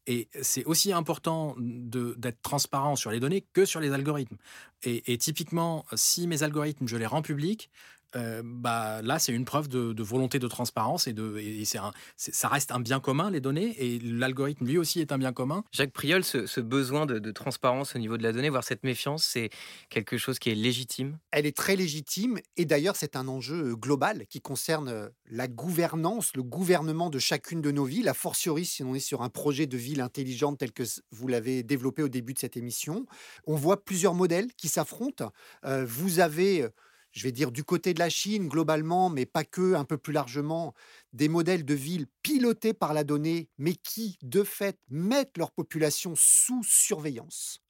Et 0.07 0.27
c'est 0.41 0.65
aussi 0.65 0.91
important 0.91 1.55
d'être 1.59 2.41
transparent 2.41 2.95
sur 2.95 3.11
les 3.11 3.19
données 3.19 3.45
que 3.53 3.65
sur 3.65 3.79
les 3.79 3.91
algorithmes. 3.91 4.37
Et 4.81 5.17
typiquement, 5.19 5.85
si 5.93 6.25
mes 6.25 6.41
algorithmes, 6.41 6.87
je 6.87 6.97
les 6.97 7.05
rends 7.05 7.21
publics, 7.21 7.69
euh, 8.15 8.41
bah, 8.43 9.01
là, 9.01 9.19
c'est 9.19 9.33
une 9.33 9.45
preuve 9.45 9.67
de, 9.67 9.93
de 9.93 10.03
volonté 10.03 10.39
de 10.39 10.47
transparence 10.47 11.07
et, 11.07 11.13
de, 11.13 11.37
et 11.37 11.65
c'est 11.65 11.77
un- 11.77 11.91
c'est- 12.17 12.33
ça 12.33 12.47
reste 12.47 12.71
un 12.71 12.79
bien 12.79 12.99
commun, 12.99 13.29
les 13.29 13.41
données, 13.41 13.75
et 13.77 13.99
l'algorithme, 13.99 14.65
lui 14.65 14.77
aussi, 14.77 14.99
est 14.99 15.11
un 15.11 15.17
bien 15.17 15.33
commun. 15.33 15.63
Jacques 15.71 15.91
Priol, 15.93 16.23
ce, 16.23 16.45
ce 16.45 16.61
besoin 16.61 17.05
de, 17.05 17.19
de 17.19 17.31
transparence 17.31 17.95
au 17.95 17.99
niveau 17.99 18.17
de 18.17 18.23
la 18.23 18.31
donnée, 18.31 18.49
voire 18.49 18.63
cette 18.63 18.83
méfiance, 18.83 19.23
c'est 19.23 19.49
quelque 19.89 20.17
chose 20.17 20.39
qui 20.39 20.49
est 20.49 20.55
légitime? 20.55 21.17
Elle 21.31 21.45
est 21.45 21.55
très 21.55 21.75
légitime 21.75 22.39
et 22.57 22.65
d'ailleurs 22.65 22.95
c'est 22.95 23.15
un 23.15 23.27
enjeu 23.27 23.71
euh, 23.71 23.75
global 23.75 24.25
qui 24.27 24.41
concerne 24.41 24.89
euh, 24.89 25.09
la 25.29 25.47
gouvernance, 25.47 26.31
le 26.35 26.43
gouvernement 26.43 27.09
de 27.09 27.19
chacune 27.19 27.61
de 27.61 27.71
nos 27.71 27.85
villes, 27.85 28.07
a 28.07 28.13
fortiori 28.13 28.65
si 28.65 28.83
on 28.83 28.95
est 28.95 28.99
sur 28.99 29.21
un 29.21 29.29
projet 29.29 29.67
de 29.67 29.77
ville 29.77 30.01
intelligente 30.01 30.57
tel 30.59 30.71
que 30.71 30.83
vous 31.11 31.27
l'avez 31.27 31.63
développé 31.63 32.03
au 32.03 32.09
début 32.09 32.33
de 32.33 32.39
cette 32.39 32.57
émission. 32.57 33.05
On 33.45 33.55
voit 33.55 33.83
plusieurs 33.83 34.13
modèles 34.13 34.47
qui 34.57 34.67
s'affrontent. 34.67 35.31
Euh, 35.65 35.85
vous 35.87 36.19
avez, 36.19 36.63
euh, 36.63 36.69
je 37.11 37.23
vais 37.23 37.31
dire 37.31 37.51
du 37.51 37.63
côté 37.63 37.93
de 37.93 37.99
la 37.99 38.09
Chine 38.09 38.47
globalement, 38.47 39.09
mais 39.09 39.25
pas 39.25 39.43
que, 39.43 39.73
un 39.73 39.85
peu 39.85 39.97
plus 39.97 40.13
largement, 40.13 40.73
des 41.13 41.29
modèles 41.29 41.65
de 41.65 41.73
villes 41.73 42.07
pilotés 42.23 42.73
par 42.73 42.93
la 42.93 43.03
donnée, 43.03 43.49
mais 43.57 43.75
qui 43.75 44.17
de 44.21 44.43
fait 44.43 44.77
mettent 44.89 45.37
leur 45.37 45.51
population 45.51 46.13
sous 46.15 46.63
surveillance. 46.63 47.61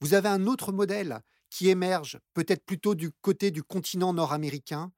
Vous 0.00 0.14
avez 0.14 0.28
un 0.28 0.46
autre 0.46 0.72
modèle 0.72 1.20
qui 1.50 1.68
émerge 1.68 2.18
peut-être 2.34 2.64
plutôt 2.64 2.94
du 2.94 3.10
côté 3.12 3.50
du 3.50 3.62
continent 3.62 4.12
nord-américain, 4.12 4.92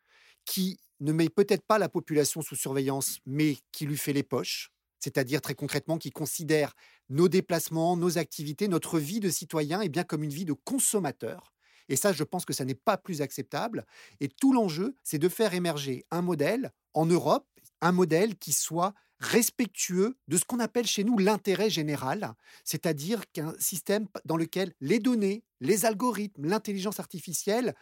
qui 0.44 0.78
ne 1.00 1.12
met 1.12 1.28
peut-être 1.28 1.64
pas 1.66 1.78
la 1.78 1.88
population 1.88 2.40
sous 2.42 2.56
surveillance, 2.56 3.18
mais 3.26 3.58
qui 3.72 3.86
lui 3.86 3.96
fait 3.98 4.12
les 4.14 4.22
poches, 4.22 4.70
c'est-à-dire 4.98 5.42
très 5.42 5.54
concrètement 5.54 5.98
qui 5.98 6.10
considère 6.10 6.74
nos 7.10 7.28
déplacements, 7.28 7.96
nos 7.96 8.18
activités, 8.18 8.68
notre 8.68 8.98
vie 8.98 9.20
de 9.20 9.30
citoyen 9.30 9.80
et 9.82 9.88
bien 9.88 10.04
comme 10.04 10.24
une 10.24 10.32
vie 10.32 10.44
de 10.46 10.54
consommateur. 10.54 11.55
Et 11.88 11.96
ça, 11.96 12.12
je 12.12 12.24
pense 12.24 12.44
que 12.44 12.52
ça 12.52 12.64
n'est 12.64 12.74
pas 12.74 12.96
plus 12.96 13.22
acceptable. 13.22 13.86
Et 14.20 14.28
tout 14.28 14.52
l'enjeu, 14.52 14.96
c'est 15.02 15.18
de 15.18 15.28
faire 15.28 15.54
émerger 15.54 16.04
un 16.10 16.22
modèle 16.22 16.72
en 16.94 17.06
Europe, 17.06 17.46
un 17.80 17.92
modèle 17.92 18.36
qui 18.36 18.52
soit 18.52 18.94
respectueux 19.18 20.16
de 20.28 20.36
ce 20.36 20.44
qu'on 20.44 20.60
appelle 20.60 20.86
chez 20.86 21.04
nous 21.04 21.18
l'intérêt 21.18 21.70
général, 21.70 22.34
c'est-à-dire 22.64 23.30
qu'un 23.32 23.54
système 23.58 24.08
dans 24.24 24.36
lequel 24.36 24.74
les 24.80 24.98
données, 24.98 25.42
les 25.60 25.86
algorithmes, 25.86 26.46
l'intelligence 26.46 27.00
artificielle 27.00 27.74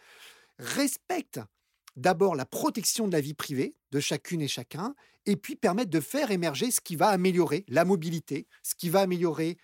respectent 0.59 1.41
d'abord 1.95 2.35
la 2.35 2.45
protection 2.45 3.07
de 3.07 3.13
la 3.13 3.21
vie 3.21 3.33
privée 3.33 3.75
de 3.91 3.99
chacune 3.99 4.41
et 4.41 4.47
chacun, 4.47 4.95
et 5.25 5.35
puis 5.35 5.55
permettent 5.55 5.89
de 5.89 5.99
faire 5.99 6.31
émerger 6.31 6.71
ce 6.71 6.81
qui 6.81 6.95
va 6.95 7.07
améliorer 7.09 7.65
la 7.67 7.85
mobilité, 7.85 8.47
ce 8.63 8.75
qui 8.75 8.89
va 8.89 9.01
améliorer 9.01 9.57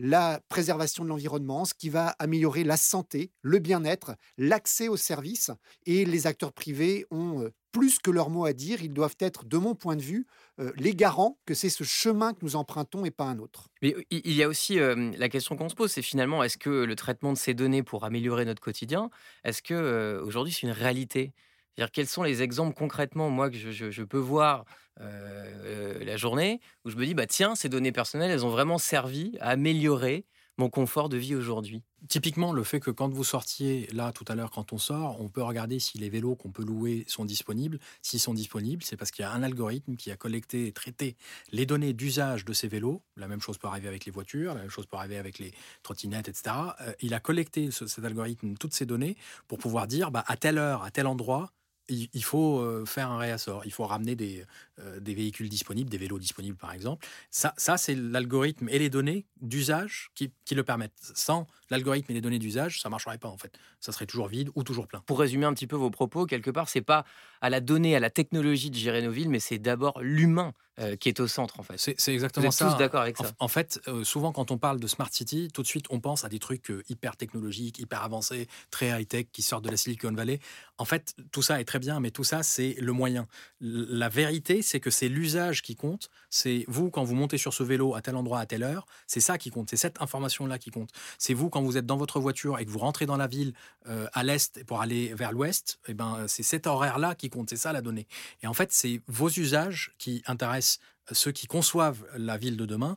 la 0.00 0.40
préservation 0.48 1.02
de 1.02 1.08
l'environnement, 1.08 1.64
ce 1.64 1.74
qui 1.74 1.90
va 1.90 2.14
améliorer 2.20 2.62
la 2.62 2.76
santé, 2.76 3.32
le 3.42 3.58
bien-être, 3.58 4.14
l'accès 4.38 4.86
aux 4.86 4.96
services. 4.96 5.50
Et 5.86 6.04
les 6.04 6.28
acteurs 6.28 6.52
privés 6.52 7.04
ont 7.10 7.42
euh, 7.42 7.50
plus 7.72 7.98
que 7.98 8.12
leur 8.12 8.30
mot 8.30 8.44
à 8.44 8.52
dire. 8.52 8.80
Ils 8.80 8.92
doivent 8.92 9.16
être, 9.18 9.44
de 9.44 9.58
mon 9.58 9.74
point 9.74 9.96
de 9.96 10.02
vue, 10.02 10.26
euh, 10.60 10.72
les 10.76 10.94
garants 10.94 11.38
que 11.46 11.52
c'est 11.52 11.68
ce 11.68 11.82
chemin 11.82 12.32
que 12.32 12.38
nous 12.42 12.54
empruntons 12.54 13.04
et 13.04 13.10
pas 13.10 13.24
un 13.24 13.40
autre. 13.40 13.68
Mais 13.82 13.96
il 14.10 14.32
y 14.32 14.44
a 14.44 14.48
aussi 14.48 14.78
la 14.78 15.28
question 15.28 15.56
qu'on 15.56 15.68
se 15.68 15.74
pose, 15.74 15.90
c'est 15.90 16.02
finalement, 16.02 16.44
est-ce 16.44 16.58
que 16.58 16.70
le 16.70 16.94
traitement 16.94 17.32
de 17.32 17.38
ces 17.38 17.54
données 17.54 17.82
pour 17.82 18.04
améliorer 18.04 18.44
notre 18.44 18.62
quotidien, 18.62 19.10
est-ce 19.44 19.62
que 19.62 20.20
aujourd'hui 20.24 20.52
c'est 20.52 20.66
une 20.66 20.72
réalité? 20.72 21.32
C'est-à-dire, 21.78 21.92
quels 21.92 22.08
sont 22.08 22.24
les 22.24 22.42
exemples 22.42 22.74
concrètement, 22.74 23.30
moi, 23.30 23.50
que 23.50 23.56
je, 23.56 24.02
peux 24.02 24.18
voir 24.18 24.64
la 24.98 26.16
journée, 26.16 26.60
où 26.84 26.90
je 26.90 26.96
me 26.96 27.06
dis, 27.06 27.14
bah 27.14 27.26
tiens, 27.26 27.54
ces 27.54 27.68
données 27.68 27.92
personnelles, 27.92 28.30
elles 28.30 28.44
ont 28.46 28.50
vraiment 28.50 28.78
servi 28.78 29.36
à 29.40 29.50
améliorer 29.50 30.24
mon 30.58 30.68
confort 30.70 31.08
de 31.08 31.16
vie 31.16 31.36
aujourd'hui 31.36 31.82
Typiquement, 32.08 32.52
le 32.52 32.62
fait 32.62 32.78
que 32.78 32.92
quand 32.92 33.08
vous 33.12 33.24
sortiez, 33.24 33.88
là, 33.92 34.12
tout 34.12 34.24
à 34.28 34.36
l'heure, 34.36 34.52
quand 34.52 34.72
on 34.72 34.78
sort, 34.78 35.20
on 35.20 35.28
peut 35.28 35.42
regarder 35.42 35.80
si 35.80 35.98
les 35.98 36.08
vélos 36.08 36.36
qu'on 36.36 36.52
peut 36.52 36.64
louer 36.64 37.04
sont 37.08 37.24
disponibles. 37.24 37.80
S'ils 38.02 38.20
sont 38.20 38.34
disponibles, 38.34 38.84
c'est 38.84 38.96
parce 38.96 39.10
qu'il 39.10 39.24
y 39.24 39.26
a 39.26 39.32
un 39.32 39.42
algorithme 39.42 39.96
qui 39.96 40.12
a 40.12 40.16
collecté 40.16 40.68
et 40.68 40.72
traité 40.72 41.16
les 41.50 41.66
données 41.66 41.94
d'usage 41.94 42.44
de 42.44 42.52
ces 42.52 42.68
vélos. 42.68 43.02
La 43.16 43.26
même 43.26 43.40
chose 43.40 43.58
peut 43.58 43.66
arriver 43.66 43.88
avec 43.88 44.04
les 44.04 44.12
voitures, 44.12 44.54
la 44.54 44.60
même 44.60 44.70
chose 44.70 44.86
peut 44.86 44.96
arriver 44.96 45.18
avec 45.18 45.40
les 45.40 45.52
trottinettes, 45.82 46.28
etc. 46.28 46.54
Euh, 46.82 46.92
il 47.00 47.14
a 47.14 47.20
collecté, 47.20 47.72
ce- 47.72 47.88
cet 47.88 48.04
algorithme, 48.04 48.54
toutes 48.56 48.74
ces 48.74 48.86
données 48.86 49.16
pour 49.48 49.58
pouvoir 49.58 49.88
dire, 49.88 50.12
bah, 50.12 50.22
à 50.28 50.36
telle 50.36 50.58
heure, 50.58 50.84
à 50.84 50.92
tel 50.92 51.08
endroit, 51.08 51.50
il 51.88 52.24
faut 52.24 52.60
euh, 52.60 52.84
faire 52.84 53.10
un 53.10 53.18
réassort, 53.18 53.62
il 53.64 53.72
faut 53.72 53.86
ramener 53.86 54.14
des, 54.14 54.44
euh, 54.78 55.00
des 55.00 55.14
véhicules 55.14 55.48
disponibles, 55.48 55.90
des 55.90 55.98
vélos 55.98 56.18
disponibles 56.18 56.56
par 56.56 56.72
exemple. 56.72 57.06
Ça, 57.30 57.54
ça 57.56 57.76
c'est 57.78 57.94
l'algorithme 57.94 58.68
et 58.68 58.78
les 58.78 58.90
données 58.90 59.26
d'usage 59.40 60.10
qui, 60.14 60.32
qui 60.44 60.54
le 60.54 60.64
permettent. 60.64 61.12
Sans 61.14 61.46
l'algorithme 61.70 62.10
et 62.12 62.14
les 62.14 62.20
données 62.20 62.38
d'usage, 62.38 62.80
ça 62.80 62.88
marcherait 62.88 63.18
pas 63.18 63.28
en 63.28 63.36
fait. 63.38 63.58
Ça 63.80 63.92
serait 63.92 64.06
toujours 64.06 64.28
vide 64.28 64.50
ou 64.54 64.62
toujours 64.64 64.86
plein. 64.86 65.00
Pour 65.06 65.18
résumer 65.20 65.44
un 65.46 65.54
petit 65.54 65.66
peu 65.66 65.76
vos 65.76 65.90
propos, 65.90 66.26
quelque 66.26 66.50
part, 66.50 66.68
c'est 66.68 66.80
pas 66.82 67.04
à 67.40 67.50
la 67.50 67.60
donnée, 67.60 67.94
à 67.96 68.00
la 68.00 68.10
technologie 68.10 68.70
de 68.70 68.76
gérer 68.76 69.02
nos 69.02 69.10
villes, 69.10 69.28
mais 69.30 69.40
c'est 69.40 69.58
d'abord 69.58 70.00
l'humain 70.00 70.52
euh, 70.80 70.96
qui 70.96 71.08
est 71.08 71.20
au 71.20 71.26
centre, 71.26 71.58
en 71.60 71.62
fait. 71.64 71.74
C'est 71.76 72.00
c'est 72.00 72.12
Vous 72.12 72.14
exactement 72.14 72.46
êtes 72.46 72.52
ça. 72.52 72.70
tous 72.70 72.76
d'accord 72.78 73.00
avec 73.02 73.20
En, 73.20 73.24
ça 73.24 73.32
en 73.38 73.48
fait, 73.48 73.80
euh, 73.88 74.04
souvent 74.04 74.32
quand 74.32 74.50
on 74.50 74.58
parle 74.58 74.78
de 74.80 74.86
smart 74.86 75.08
city, 75.12 75.48
tout 75.52 75.62
de 75.62 75.66
suite 75.66 75.86
on 75.90 76.00
pense 76.00 76.24
à 76.24 76.28
des 76.28 76.38
trucs 76.38 76.70
euh, 76.70 76.82
hyper 76.88 77.16
technologiques, 77.16 77.78
hyper 77.80 78.02
avancés, 78.02 78.48
très 78.70 78.88
high 79.00 79.06
tech 79.08 79.26
qui 79.32 79.42
sortent 79.42 79.64
de 79.64 79.70
la 79.70 79.76
Silicon 79.76 80.12
Valley. 80.12 80.38
En 80.78 80.84
fait, 80.84 81.14
tout 81.32 81.42
ça 81.42 81.60
est 81.60 81.64
très 81.64 81.80
bien, 81.80 81.98
mais 82.00 82.10
tout 82.12 82.24
ça 82.24 82.42
c'est 82.44 82.76
le 82.78 82.92
moyen. 82.92 83.26
L- 83.60 83.86
La 83.90 84.08
vérité, 84.08 84.62
c'est 84.62 84.78
que 84.80 84.90
c'est 84.90 85.08
l'usage 85.08 85.62
qui 85.62 85.74
compte. 85.74 86.10
C'est 86.30 86.64
vous 86.68 86.90
quand 86.90 87.02
vous 87.04 87.14
montez 87.16 87.38
sur 87.38 87.52
ce 87.54 87.62
vélo 87.64 87.94
à 87.94 88.02
tel 88.02 88.14
endroit 88.16 88.38
à 88.40 88.46
telle 88.46 88.62
heure, 88.62 88.86
c'est 89.06 89.20
ça 89.20 89.36
qui 89.38 89.50
compte. 89.50 89.70
C'est 89.70 89.76
cette 89.76 90.00
information 90.00 90.46
là 90.46 90.58
qui 90.58 90.70
compte. 90.70 90.90
C'est 91.18 91.34
vous 91.34 91.50
quand 91.50 91.57
vous 91.62 91.76
êtes 91.76 91.86
dans 91.86 91.96
votre 91.96 92.20
voiture 92.20 92.58
et 92.58 92.64
que 92.64 92.70
vous 92.70 92.78
rentrez 92.78 93.06
dans 93.06 93.16
la 93.16 93.26
ville 93.26 93.52
euh, 93.88 94.06
à 94.12 94.22
l'est 94.22 94.64
pour 94.64 94.80
aller 94.80 95.14
vers 95.14 95.32
l'ouest. 95.32 95.78
Et 95.88 95.94
ben 95.94 96.26
c'est 96.26 96.42
cet 96.42 96.66
horaire 96.66 96.98
là 96.98 97.14
qui 97.14 97.30
compte. 97.30 97.50
C'est 97.50 97.56
ça 97.56 97.72
la 97.72 97.80
donnée. 97.80 98.06
Et 98.42 98.46
en 98.46 98.54
fait, 98.54 98.72
c'est 98.72 99.00
vos 99.06 99.28
usages 99.28 99.92
qui 99.98 100.22
intéressent 100.26 100.80
ceux 101.12 101.32
qui 101.32 101.46
conçoivent 101.46 102.04
la 102.16 102.36
ville 102.36 102.56
de 102.56 102.66
demain. 102.66 102.96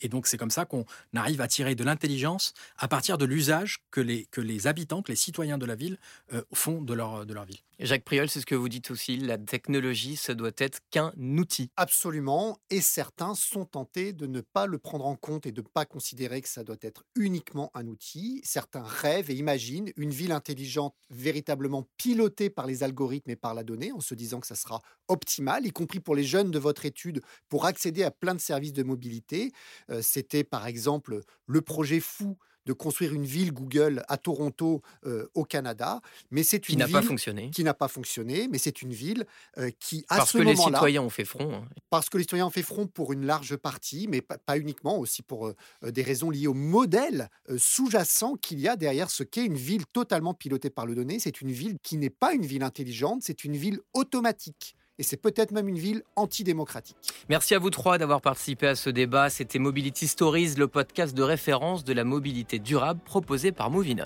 Et, 0.00 0.08
donc, 0.08 0.26
c'est 0.26 0.36
comme 0.36 0.50
ça 0.50 0.64
qu'on 0.64 0.84
arrive 1.14 1.40
à 1.40 1.48
tirer 1.48 1.74
de 1.74 1.84
l'intelligence 1.84 2.54
à 2.78 2.88
partir 2.88 3.18
de 3.18 3.24
l'usage 3.24 3.78
que 3.90 4.00
les, 4.00 4.26
que 4.26 4.40
les 4.40 4.66
habitants, 4.66 5.02
que 5.02 5.12
les 5.12 5.16
citoyens 5.16 5.58
de 5.58 5.66
la 5.66 5.74
ville 5.74 5.98
euh, 6.32 6.42
font 6.52 6.82
de 6.82 6.94
leur, 6.94 7.26
de 7.26 7.34
leur 7.34 7.44
ville. 7.44 7.58
Jacques 7.78 8.04
Priol, 8.04 8.30
c'est 8.30 8.40
ce 8.40 8.46
que 8.46 8.54
vous 8.54 8.70
dites 8.70 8.90
aussi, 8.90 9.18
la 9.18 9.36
technologie, 9.36 10.16
ça 10.16 10.32
doit 10.32 10.50
être 10.56 10.80
qu'un 10.90 11.12
outil. 11.18 11.70
Absolument, 11.76 12.58
et 12.70 12.80
certains 12.80 13.34
sont 13.34 13.66
tentés 13.66 14.14
de 14.14 14.26
ne 14.26 14.40
pas 14.40 14.64
le 14.64 14.78
prendre 14.78 15.04
en 15.04 15.14
compte 15.14 15.44
et 15.44 15.52
de 15.52 15.60
ne 15.60 15.66
pas 15.66 15.84
considérer 15.84 16.40
que 16.40 16.48
ça 16.48 16.64
doit 16.64 16.78
être 16.80 17.04
uniquement 17.16 17.70
un 17.74 17.86
outil. 17.86 18.40
Certains 18.44 18.82
rêvent 18.82 19.30
et 19.30 19.34
imaginent 19.34 19.92
une 19.96 20.10
ville 20.10 20.32
intelligente 20.32 20.94
véritablement 21.10 21.86
pilotée 21.98 22.48
par 22.48 22.66
les 22.66 22.82
algorithmes 22.82 23.30
et 23.30 23.36
par 23.36 23.52
la 23.52 23.62
donnée, 23.62 23.92
en 23.92 24.00
se 24.00 24.14
disant 24.14 24.40
que 24.40 24.46
ça 24.46 24.54
sera 24.54 24.80
optimal, 25.08 25.66
y 25.66 25.70
compris 25.70 26.00
pour 26.00 26.14
les 26.14 26.24
jeunes 26.24 26.50
de 26.50 26.58
votre 26.58 26.86
étude, 26.86 27.20
pour 27.50 27.66
accéder 27.66 28.04
à 28.04 28.10
plein 28.10 28.34
de 28.34 28.40
services 28.40 28.72
de 28.72 28.84
mobilité. 28.84 29.52
Euh, 29.90 30.00
C'était 30.02 30.44
par 30.44 30.66
exemple 30.66 31.20
le 31.46 31.60
projet 31.60 32.00
fou 32.00 32.36
de 32.66 32.72
construire 32.72 33.14
une 33.14 33.24
ville 33.24 33.52
Google 33.52 34.02
à 34.08 34.16
Toronto, 34.16 34.82
euh, 35.04 35.28
au 35.34 35.44
Canada, 35.44 36.00
mais 36.32 36.42
c'est 36.42 36.58
Qui 36.58 36.72
une 36.72 36.80
n'a 36.80 36.86
ville 36.86 36.94
pas 36.96 37.02
fonctionné. 37.02 37.48
qui 37.52 37.62
n'a 37.62 37.74
pas 37.74 37.86
fonctionné, 37.86 38.48
mais 38.50 38.58
c'est 38.58 38.82
une 38.82 38.92
ville 38.92 39.24
euh, 39.58 39.70
qui, 39.78 40.04
à 40.08 40.16
Parce 40.16 40.32
ce 40.32 40.38
que 40.38 40.42
les 40.42 40.50
moment-là, 40.56 40.78
citoyens 40.78 41.02
ont 41.02 41.08
fait 41.08 41.24
front. 41.24 41.54
hein. 41.54 41.64
parce 41.90 42.08
que 42.08 42.16
les 42.18 42.24
citoyens 42.24 42.44
ont 42.46 42.50
fait 42.50 42.64
front 42.64 42.88
pour 42.88 43.12
une 43.12 43.24
large 43.24 43.54
partie, 43.56 44.08
mais 44.08 44.20
pas, 44.20 44.36
pas 44.38 44.58
uniquement, 44.58 44.98
aussi 44.98 45.22
pour 45.22 45.46
euh, 45.46 45.54
des 45.84 46.02
raisons 46.02 46.28
liées 46.28 46.48
au 46.48 46.54
modèle 46.54 47.28
sous-jacent 47.56 48.34
qu'il 48.42 48.58
y 48.58 48.66
a 48.66 48.74
derrière 48.74 49.10
ce 49.10 49.22
qu'est 49.22 49.44
une 49.44 49.54
ville 49.54 49.86
totalement 49.86 50.34
pilotée 50.34 50.70
par 50.70 50.86
le 50.86 50.96
donné. 50.96 51.20
C'est 51.20 51.40
une 51.40 51.52
ville 51.52 51.78
qui 51.84 51.96
n'est 51.98 52.10
pas 52.10 52.32
une 52.34 52.46
ville 52.46 52.64
intelligente, 52.64 53.22
c'est 53.22 53.44
une 53.44 53.56
ville 53.56 53.78
automatique. 53.94 54.74
Et 54.98 55.02
c'est 55.02 55.18
peut-être 55.18 55.50
même 55.50 55.68
une 55.68 55.78
ville 55.78 56.02
antidémocratique. 56.16 56.96
Merci 57.28 57.54
à 57.54 57.58
vous 57.58 57.70
trois 57.70 57.98
d'avoir 57.98 58.22
participé 58.22 58.66
à 58.66 58.74
ce 58.74 58.88
débat. 58.88 59.28
C'était 59.28 59.58
Mobility 59.58 60.08
Stories, 60.08 60.54
le 60.56 60.68
podcast 60.68 61.14
de 61.14 61.22
référence 61.22 61.84
de 61.84 61.92
la 61.92 62.04
mobilité 62.04 62.58
durable 62.58 63.00
proposé 63.04 63.52
par 63.52 63.70
Movinon. 63.70 64.04